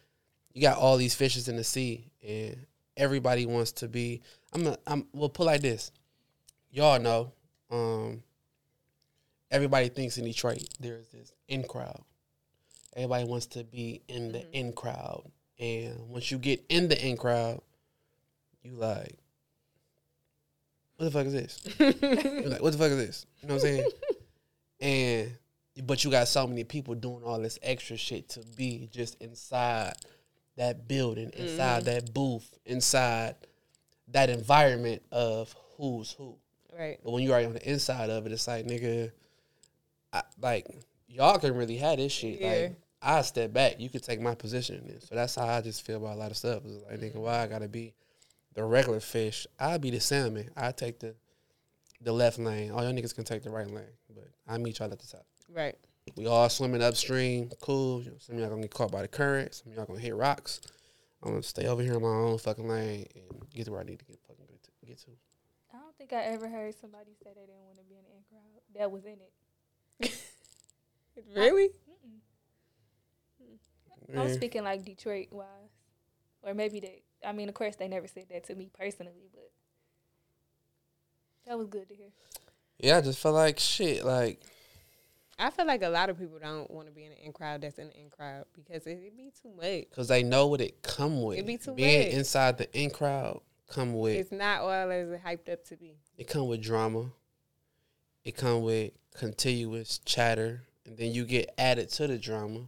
[0.53, 2.65] you got all these fishes in the sea, and
[2.97, 4.21] everybody wants to be.
[4.53, 5.07] I'm, a, I'm.
[5.13, 5.91] We'll put like this.
[6.71, 7.31] Y'all know,
[7.71, 8.23] um,
[9.51, 12.01] everybody thinks in Detroit there's this in crowd.
[12.95, 15.23] Everybody wants to be in the in crowd,
[15.59, 17.61] and once you get in the in crowd,
[18.63, 19.15] you like,
[20.97, 21.59] what the fuck is this?
[21.79, 23.25] You're like, what the fuck is this?
[23.41, 23.89] You know what I'm saying?
[24.81, 25.31] and
[25.85, 29.93] but you got so many people doing all this extra shit to be just inside
[30.55, 31.93] that building, inside mm-hmm.
[31.93, 33.35] that booth, inside
[34.09, 36.35] that environment of who's who.
[36.77, 36.97] right.
[37.03, 39.11] But when you're already on the inside of it, it's like nigga,
[40.11, 40.67] I, like
[41.07, 42.41] y'all can really have this shit.
[42.41, 42.49] Yeah.
[42.49, 42.75] Like
[43.07, 45.05] I step back, you could take my position in this.
[45.07, 46.61] So that's how I just feel about a lot of stuff.
[46.65, 47.93] It's like nigga, why I gotta be
[48.53, 49.47] the regular fish?
[49.57, 50.49] I'll be the salmon.
[50.57, 51.15] I take the
[52.01, 52.69] the left lane.
[52.69, 55.25] All y'all niggas can take the right lane, but I meet y'all at the top.
[55.49, 55.75] Right.
[56.17, 58.01] We all swimming upstream, cool.
[58.01, 59.55] You know, some of y'all gonna get caught by the current.
[59.55, 60.59] Some of y'all gonna hit rocks.
[61.23, 63.83] I'm gonna stay over here in my own fucking lane and get to where I
[63.83, 64.71] need to get fucking get to.
[64.85, 65.11] Get to.
[65.73, 68.17] I don't think I ever heard somebody say they didn't want to be in the
[68.17, 69.17] in crowd that was in
[70.01, 70.11] it.
[71.35, 71.69] Really?
[71.86, 71.86] I'm
[74.11, 74.21] Yeah.
[74.21, 75.47] I'm speaking like Detroit wise,
[76.43, 77.01] or maybe they.
[77.25, 79.49] I mean, of course, they never said that to me personally, but
[81.45, 82.09] that was good to hear.
[82.79, 84.05] Yeah, I just felt like shit.
[84.05, 84.39] Like
[85.39, 87.61] I feel like a lot of people don't want to be in an in crowd
[87.61, 89.85] that's in the in crowd because it, it be too much.
[89.95, 91.39] Cause they know what it come with.
[91.39, 92.13] It be too Being much.
[92.13, 95.95] inside the in crowd come with It's not all as it hyped up to be.
[96.17, 97.11] it come with drama.
[98.23, 102.67] It come with continuous chatter, and then you get added to the drama.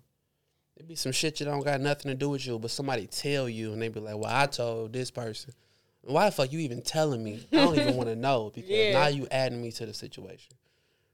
[0.90, 3.74] Be some shit you don't got nothing to do with you, but somebody tell you,
[3.74, 5.54] and they be like, "Well, I told this person."
[6.02, 7.46] Why the fuck you even telling me?
[7.52, 8.94] I don't even want to know because Yeah.
[8.94, 10.56] now you adding me to the situation.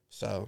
[0.09, 0.47] So,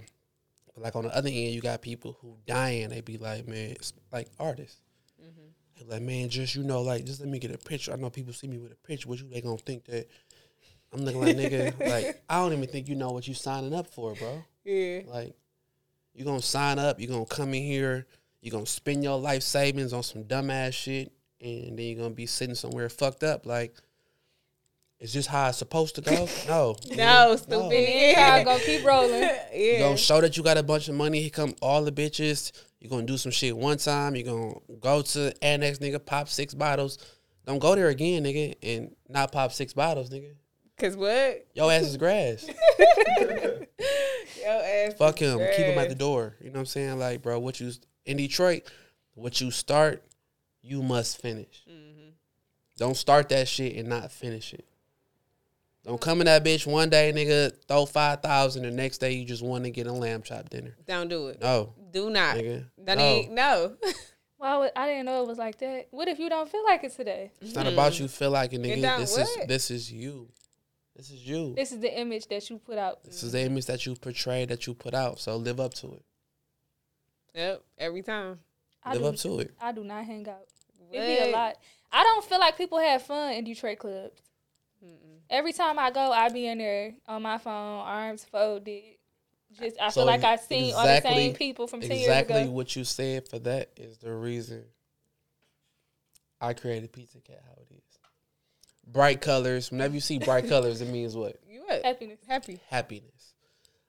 [0.78, 2.88] like on the other end, you got people who dying.
[2.88, 4.80] They be like, man, it's like artists.
[5.22, 5.40] Mm-hmm.
[5.78, 7.92] They like, man, just you know, like, just let me get a picture.
[7.92, 9.28] I know people see me with a picture with you.
[9.28, 10.08] They gonna think that
[10.90, 11.74] I'm looking like nigga.
[11.86, 14.42] Like, I don't even think you know what you signing up for, bro.
[14.64, 15.00] Yeah.
[15.06, 15.34] Like,
[16.14, 16.98] you gonna sign up.
[16.98, 18.06] You gonna come in here.
[18.40, 22.26] You gonna spend your life savings on some dumbass shit, and then you're gonna be
[22.26, 23.46] sitting somewhere fucked up.
[23.46, 23.74] Like,
[25.00, 26.28] is this how it's supposed to go?
[26.48, 27.72] No, No, nigga, stupid.
[27.72, 29.22] In crowd gonna keep rolling.
[29.54, 29.78] You yeah.
[29.80, 31.20] gonna show that you got a bunch of money.
[31.20, 32.52] Here come all the bitches.
[32.80, 34.14] You gonna do some shit one time.
[34.14, 36.98] You gonna go to annex, nigga, pop six bottles.
[37.44, 40.34] Don't go there again, nigga, and not pop six bottles, nigga.
[40.78, 41.46] Cause what?
[41.54, 42.46] Yo ass is grass.
[42.78, 43.64] Yo
[44.46, 44.94] ass.
[44.96, 45.38] Fuck is him.
[45.56, 46.36] Keep him at the door.
[46.40, 46.98] You know what I'm saying?
[46.98, 47.72] Like, bro, what you
[48.08, 48.62] in Detroit,
[49.14, 50.02] what you start,
[50.62, 51.64] you must finish.
[51.70, 52.10] Mm-hmm.
[52.76, 54.64] Don't start that shit and not finish it.
[55.84, 58.64] Don't come in that bitch one day, nigga, throw five thousand.
[58.64, 60.76] The next day, you just want to get a lamb chop dinner.
[60.86, 61.40] Don't do it.
[61.40, 62.36] No, Do not.
[62.36, 62.64] nigga.
[62.84, 63.16] Don't no.
[63.16, 63.76] even, no.
[64.38, 65.88] Well, I didn't know it was like that.
[65.90, 67.32] What if you don't feel like it today?
[67.40, 68.98] It's not about you feel like it, nigga.
[68.98, 70.28] This is this is you.
[70.94, 71.54] This is you.
[71.56, 73.02] This is the image that you put out.
[73.04, 75.20] This is the image that you portray that you put out.
[75.20, 76.02] So live up to it.
[77.38, 77.62] Yep.
[77.78, 78.40] Every time.
[78.82, 79.54] I live do, up to it.
[79.60, 80.46] I do not hang out.
[80.88, 80.98] What?
[81.00, 81.54] It be a lot.
[81.92, 84.20] I don't feel like people have fun in Detroit clubs.
[84.84, 85.18] Mm-mm.
[85.30, 88.82] Every time I go, I be in there on my phone, arms folded.
[89.58, 92.44] Just I So feel like I've seen all the same people from ten Exactly years
[92.46, 92.52] ago.
[92.52, 94.64] what you said for that is the reason
[96.40, 97.82] I created Pizza Cat how it is.
[98.86, 99.70] Bright colors.
[99.70, 101.36] Whenever you see bright colors, it means what?
[101.48, 101.84] You what?
[101.84, 102.18] Happiness.
[102.26, 102.60] Happy.
[102.68, 103.34] Happiness.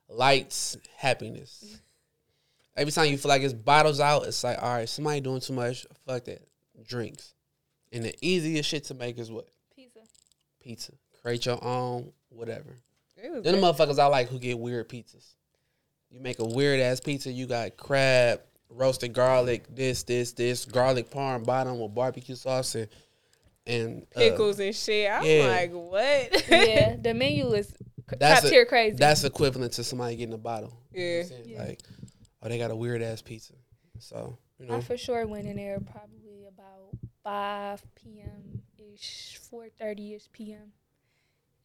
[0.07, 1.77] Lights, happiness.
[2.79, 5.53] Every time you feel like it's bottles out, it's like, all right, somebody doing too
[5.53, 5.85] much.
[6.07, 6.47] Fuck that.
[6.87, 7.33] Drinks.
[7.91, 9.47] And the easiest shit to make is what?
[9.75, 9.99] Pizza.
[10.61, 10.93] Pizza.
[11.21, 12.77] Create your own, whatever.
[13.17, 15.33] It Then the motherfuckers I like who get weird pizzas.
[16.09, 17.31] You make a weird ass pizza.
[17.31, 22.87] You got crab, roasted garlic, this, this, this, garlic parm bottom with barbecue sauce and
[23.67, 25.11] and uh, pickles and shit.
[25.11, 25.47] I'm yeah.
[25.47, 26.49] like, what?
[26.49, 27.71] yeah, the menu is
[28.17, 28.95] That's top a- tier crazy.
[28.95, 30.73] That's equivalent to somebody getting a bottle.
[30.91, 31.19] You know what Yeah.
[31.21, 31.43] I'm saying?
[31.45, 31.63] Yeah.
[31.63, 31.79] Like,
[32.41, 33.53] oh, they got a weird ass pizza.
[33.99, 38.61] So you I for sure went in there probably about five p.m.
[38.77, 40.73] ish, four thirty ish p.m.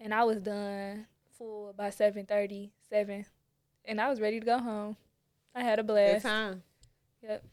[0.00, 1.06] And I was done
[1.38, 3.26] full by 7:30, 7.
[3.84, 4.96] and I was ready to go home.
[5.54, 6.14] I had a blast.
[6.14, 6.24] Good blast.
[6.24, 6.62] time.
[7.22, 7.44] Yep.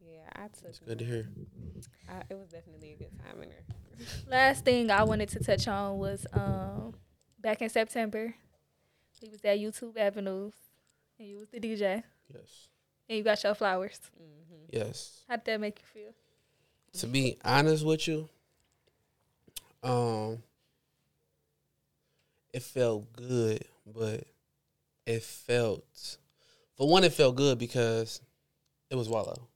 [0.00, 0.68] Yeah, I took.
[0.68, 1.28] it's good to hear.
[2.08, 3.64] I, it was definitely a good time in there.
[4.28, 6.94] Last thing I wanted to touch on was um
[7.40, 8.34] back in September,
[9.22, 10.54] we was at YouTube Avenues,
[11.18, 12.02] and you was the DJ,
[12.32, 12.68] Yes,
[13.08, 14.00] and you got your flowers.
[14.20, 14.76] Mm-hmm.
[14.76, 15.22] yes.
[15.28, 16.12] How did that make you feel?
[17.00, 18.28] To be honest with you,
[19.82, 20.42] um,
[22.52, 24.24] it felt good, but
[25.04, 26.16] it felt,
[26.74, 28.20] for one, it felt good because
[28.90, 29.48] it was Wallo.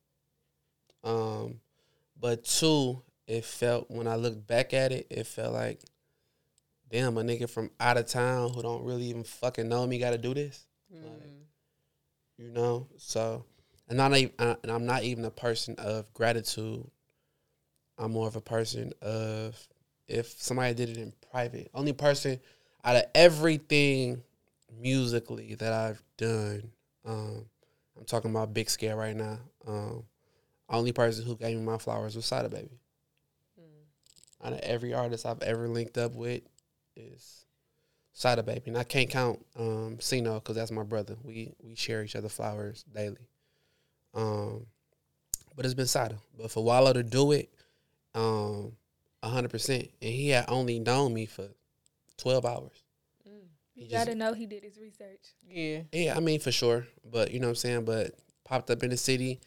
[1.02, 1.60] Um,
[2.20, 5.80] but two, it felt when I looked back at it, it felt like,
[6.90, 10.10] damn, a nigga from out of town who don't really even fucking know me got
[10.10, 11.44] to do this Mm.
[12.40, 12.88] You know.
[12.96, 13.44] So,
[13.88, 16.88] and I'm not even, uh, and I'm not even a person of gratitude.
[17.98, 19.68] I'm more of a person of
[20.08, 21.70] if somebody did it in private.
[21.74, 22.40] Only person
[22.82, 24.22] out of everything
[24.80, 26.70] musically that I've done,
[27.04, 27.44] um,
[27.98, 29.38] I'm talking about big scale right now.
[29.66, 30.04] Um,
[30.70, 32.80] only person who gave me my flowers was Sada Baby.
[33.60, 34.46] Mm.
[34.46, 36.42] Out of every artist I've ever linked up with
[36.96, 37.44] is
[38.20, 41.16] Sada Baby, and I can't count um Sino because that's my brother.
[41.24, 43.16] We we share each other flowers daily.
[44.12, 44.66] Um,
[45.56, 46.18] but it's been Sada.
[46.36, 47.48] But for Wallo to do it,
[48.14, 48.72] um,
[49.24, 51.48] hundred percent, and he had only known me for
[52.18, 52.84] twelve hours.
[53.26, 53.40] Mm.
[53.74, 55.32] You just- gotta know he did his research.
[55.48, 55.84] Yeah.
[55.90, 56.86] Yeah, I mean for sure.
[57.10, 57.84] But you know what I'm saying.
[57.86, 59.40] But popped up in the city,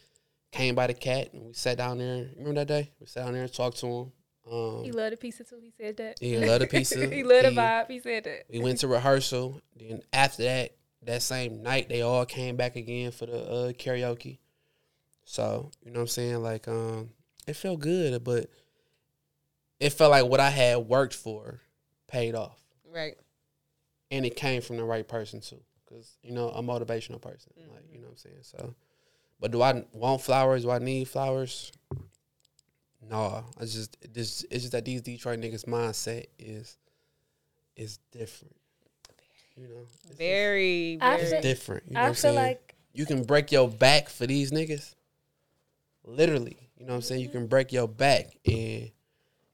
[0.50, 2.28] came by the cat and we sat down there.
[2.38, 2.90] Remember that day?
[2.98, 4.12] We sat down there and talked to him.
[4.50, 5.58] Um, He loved the pizza too.
[5.62, 6.18] He said that.
[6.20, 7.06] He loved the pizza.
[7.10, 7.90] he loved the He- vibe.
[7.90, 8.44] He said that.
[8.50, 9.60] we went to rehearsal.
[9.76, 10.72] Then after that,
[11.02, 14.38] that same night, they all came back again for the uh, karaoke.
[15.24, 16.42] So you know what I'm saying?
[16.42, 17.10] Like, um,
[17.46, 18.50] it felt good, but
[19.80, 21.60] it felt like what I had worked for
[22.06, 22.58] paid off,
[22.90, 23.16] Right.
[24.10, 25.60] and it came from the right person too.
[25.88, 28.36] Cause you know, a motivational person, like you know what I'm saying.
[28.42, 28.74] So,
[29.40, 30.62] but do I want flowers?
[30.62, 31.72] Do I need flowers?
[33.10, 36.76] No, I just this it's just that these Detroit niggas mindset is
[37.76, 38.54] is different.
[39.56, 41.22] You know, it's Very, I very.
[41.36, 41.84] it's different.
[41.88, 42.34] You know what I I'm feel saying?
[42.36, 44.94] like you can break your back for these niggas.
[46.04, 47.20] Literally, you know what I'm saying?
[47.20, 48.90] You can break your back and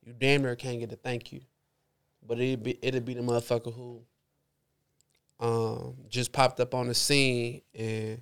[0.03, 1.41] you damn near can't get a thank you.
[2.27, 4.01] But it'd be it'd be the motherfucker who
[5.39, 8.21] um just popped up on the scene and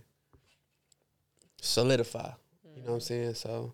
[1.62, 2.32] solidify.
[2.76, 3.34] You know what I'm saying?
[3.36, 3.74] So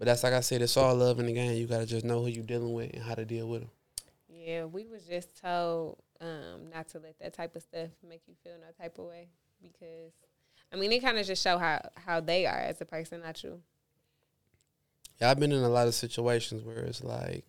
[0.00, 1.58] but that's like I said, it's all love in the game.
[1.58, 3.70] You gotta just know who you're dealing with and how to deal with them.
[4.34, 8.32] Yeah, we was just told um, not to let that type of stuff make you
[8.42, 9.28] feel no type of way
[9.62, 10.12] because,
[10.72, 13.44] I mean, it kind of just show how how they are as a person, not
[13.44, 13.60] you.
[15.20, 17.44] Yeah, I've been in a lot of situations where it's like,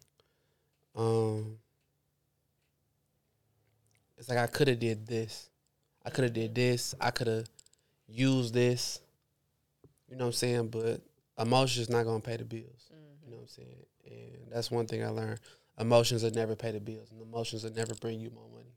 [0.94, 1.58] um,
[4.18, 5.50] it's like I could have did this,
[6.06, 7.46] I could have did this, I could have
[8.10, 9.00] used this,
[10.10, 10.68] you know what I'm saying?
[10.68, 11.02] But
[11.42, 13.32] emotions not gonna pay the bills, you mm-hmm.
[13.32, 13.86] know what I'm saying?
[14.06, 15.40] And that's one thing I learned:
[15.80, 18.76] emotions will never pay the bills, and emotions will never bring you more money.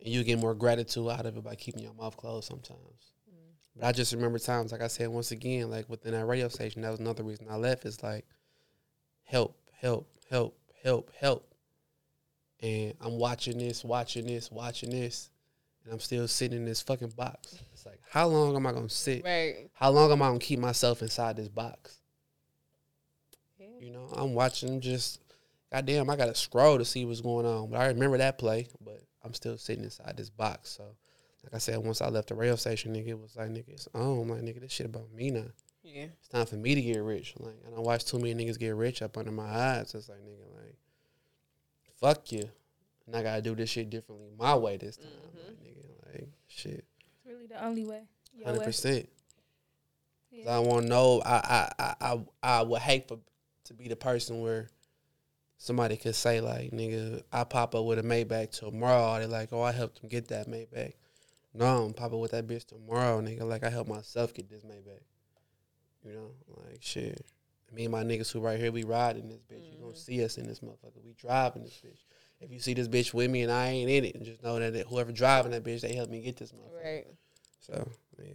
[0.00, 3.12] And you get more gratitude out of it by keeping your mouth closed sometimes.
[3.30, 3.80] Mm-hmm.
[3.80, 6.82] But I just remember times, like I said, once again, like within that radio station,
[6.82, 7.84] that was another reason I left.
[7.84, 8.26] Is like,
[9.24, 11.54] help, help, help, help, help.
[12.60, 15.30] And I'm watching this, watching this, watching this,
[15.84, 17.58] and I'm still sitting in this fucking box.
[17.82, 19.24] It's like, how long am I gonna sit?
[19.24, 19.68] Right.
[19.72, 21.98] How long am I gonna keep myself inside this box?
[23.58, 23.66] Yeah.
[23.80, 25.20] You know, I'm watching just,
[25.72, 27.70] goddamn, I gotta scroll to see what's going on.
[27.70, 30.70] But I remember that play, but I'm still sitting inside this box.
[30.70, 30.84] So,
[31.42, 33.88] like I said, once I left the rail station, nigga, it was like, nigga, it's
[33.94, 34.20] on.
[34.20, 35.46] I'm like, nigga, this shit about me now.
[35.82, 36.06] Yeah.
[36.20, 37.34] It's time for me to get rich.
[37.40, 39.92] Like, and I watched too many niggas get rich up under my eyes.
[39.92, 40.76] It's like, nigga, like,
[41.98, 42.48] fuck you.
[43.08, 45.06] And I gotta do this shit differently my way this time.
[45.34, 45.64] Like, mm-hmm.
[45.64, 46.84] nigga, like, shit.
[47.52, 48.02] The only way.
[48.44, 49.08] Hundred percent.
[50.48, 51.22] I want to know.
[51.24, 53.18] I, I I I would hate for
[53.64, 54.68] to be the person where
[55.58, 59.62] somebody could say like, "Nigga, I pop up with a Maybach tomorrow." They're like, "Oh,
[59.62, 60.94] I helped them get that Maybach."
[61.54, 63.42] No, I'm popping with that bitch tomorrow, nigga.
[63.42, 65.02] Like I helped myself get this Maybach.
[66.04, 66.30] You know,
[66.66, 67.24] like shit.
[67.72, 69.72] Me and my niggas who right here, we riding this bitch.
[69.72, 69.96] You gonna mm-hmm.
[69.96, 71.02] see us in this motherfucker.
[71.04, 72.04] We driving this bitch.
[72.40, 74.58] If you see this bitch with me and I ain't in it, and just know
[74.58, 76.84] that whoever driving that bitch, they helped me get this motherfucker.
[76.84, 77.06] Right.
[77.62, 77.88] So
[78.18, 78.26] yeah.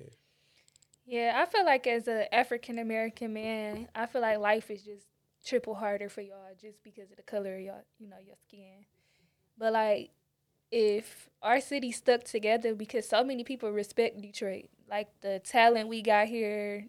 [1.05, 5.05] Yeah, I feel like as a African American man, I feel like life is just
[5.45, 8.85] triple harder for y'all just because of the color of y'all, you know, your skin.
[9.57, 10.09] But like,
[10.69, 16.01] if our city stuck together, because so many people respect Detroit, like the talent we
[16.01, 16.87] got here,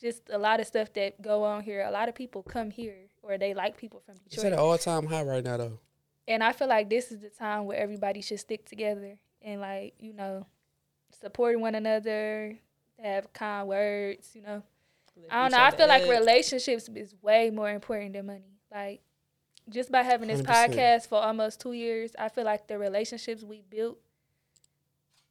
[0.00, 1.84] just a lot of stuff that go on here.
[1.86, 4.32] A lot of people come here or they like people from Detroit.
[4.32, 5.78] It's at an all time high right now though.
[6.26, 9.94] and I feel like this is the time where everybody should stick together and like
[10.00, 10.46] you know,
[11.20, 12.58] support one another,
[12.98, 14.62] have kind words, you know.
[15.16, 15.64] Lift I don't know.
[15.64, 18.58] I feel like relationships is way more important than money.
[18.72, 19.00] Like
[19.68, 20.46] just by having this 100%.
[20.46, 23.98] podcast for almost two years, I feel like the relationships we built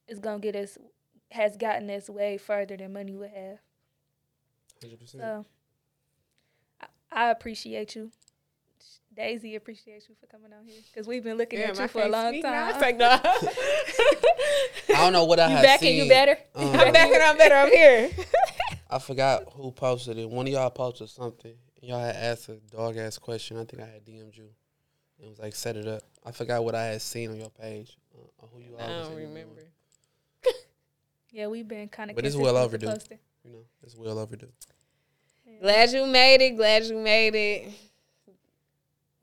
[0.07, 0.77] is gonna get us
[1.31, 3.59] has gotten us way further than money would have.
[4.81, 5.23] Hundred percent.
[5.23, 5.45] So
[6.81, 8.11] I, I appreciate you.
[9.19, 11.87] Daisy appreciates you for coming on here because we've been looking Yeah, at my you
[11.89, 12.69] for a long time.
[12.69, 13.09] It's like, no.
[14.95, 15.89] I don't know what I you had back seen.
[15.89, 16.37] and you better.
[16.55, 17.55] Um, I'm back and I'm better.
[17.55, 18.09] I'm here.
[18.89, 20.29] I forgot who posted it.
[20.29, 21.53] One of y'all posted something.
[21.81, 23.57] Y'all had asked a dog ass question.
[23.57, 24.47] I think I had DM'd you.
[25.21, 26.03] It was like set it up.
[26.25, 27.97] I forgot what I had seen on your page.
[28.15, 29.33] Uh, who you I always don't interviewing.
[29.33, 29.61] remember.
[31.31, 32.15] Yeah, we've been kind of.
[32.15, 32.87] But it's well overdue.
[33.43, 34.47] You know, it's well overdue.
[35.61, 36.55] Glad you made it.
[36.55, 37.71] Glad you made it.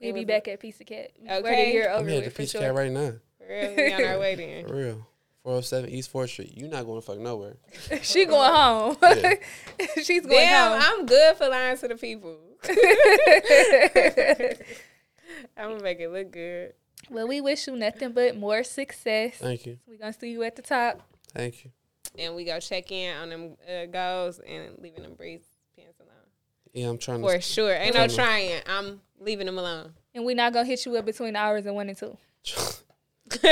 [0.06, 1.10] We'll be was back at Pizza Cat.
[1.22, 1.42] Okay.
[1.42, 2.60] We're the year I'm here at with the for Peach sure.
[2.60, 3.12] Cat right now.
[3.38, 4.66] For real, we on our way then.
[4.68, 5.06] For real.
[5.44, 6.56] 407 East 4th Street.
[6.56, 7.56] you not going to fuck nowhere.
[8.02, 8.96] she going home.
[9.00, 9.34] Yeah.
[10.02, 10.80] She's going Damn, home.
[10.82, 12.36] I'm good for lying to the people.
[15.56, 16.72] I'm gonna make it look good.
[17.10, 19.36] well, we wish you nothing but more success.
[19.36, 19.78] Thank you.
[19.86, 21.00] We're gonna see you at the top.
[21.32, 21.70] Thank you.
[22.18, 25.42] And we go check in on them uh, goals and leaving them breeze
[25.76, 26.10] pants alone.
[26.72, 27.40] Yeah, I'm trying For to.
[27.40, 27.72] sure.
[27.72, 28.60] Ain't no trying.
[28.66, 29.92] I'm leaving them alone.
[30.14, 32.16] And we're not gonna hit you up between the hours of one and two.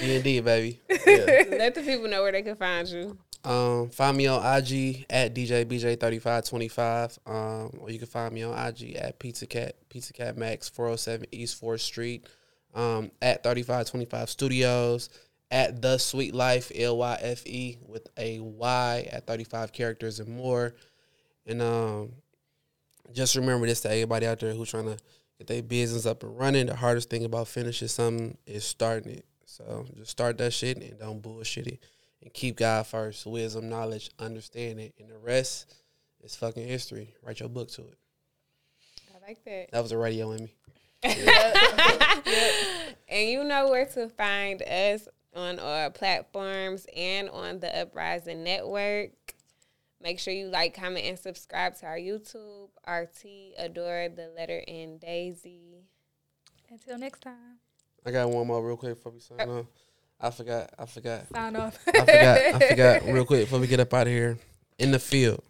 [0.00, 0.80] D&D, baby.
[0.88, 1.44] Yeah.
[1.50, 3.18] Let the people know where they can find you.
[3.44, 7.18] Um, find me on IG at DJBJ3525.
[7.26, 11.26] Um, or you can find me on IG at Pizza Cat, Pizza Cat Max, 407
[11.32, 12.26] East 4th Street.
[12.74, 15.10] Um, at 3525 Studios.
[15.50, 20.28] At The Sweet Life, L Y F E, with a Y at 35 characters and
[20.28, 20.74] more.
[21.46, 22.12] And um,
[23.12, 24.96] just remember this to everybody out there who's trying to
[25.38, 26.66] get their business up and running.
[26.66, 29.24] The hardest thing about finishing something is starting it.
[29.44, 31.80] So just start that shit and don't bullshit it.
[32.22, 33.26] And keep God first.
[33.26, 34.92] Wisdom, knowledge, understanding.
[34.98, 35.74] And the rest
[36.22, 37.14] is fucking history.
[37.22, 37.98] Write your book to it.
[39.14, 39.70] I like that.
[39.72, 40.54] That was a radio in me.
[43.08, 49.12] And you know where to find us on our platforms and on the Uprising Network.
[50.00, 52.68] Make sure you like, comment, and subscribe to our YouTube.
[52.86, 53.26] RT
[53.58, 55.84] Adore the letter N Daisy.
[56.70, 57.58] Until next time.
[58.06, 59.66] I got one more real quick before we sign off.
[60.20, 60.70] I forgot.
[60.78, 61.26] I forgot.
[61.32, 61.78] Sign off.
[61.88, 62.38] I forgot.
[62.38, 64.38] I forgot real quick before we get up out of here.
[64.78, 65.42] In the field.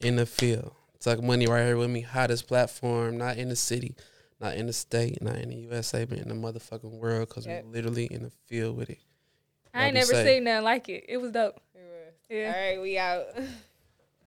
[0.00, 0.72] In the field.
[1.00, 2.00] Tuck Money right here with me.
[2.00, 3.94] Hottest platform, not in the city,
[4.40, 7.64] not in the state, not in the USA, but in the motherfucking world because Yep.
[7.64, 8.98] we're literally in the field with it.
[9.74, 10.26] I ain't never safe.
[10.26, 11.04] seen nothing like it.
[11.08, 11.60] It was dope.
[12.30, 12.68] All Yeah.
[12.70, 13.26] right, we out.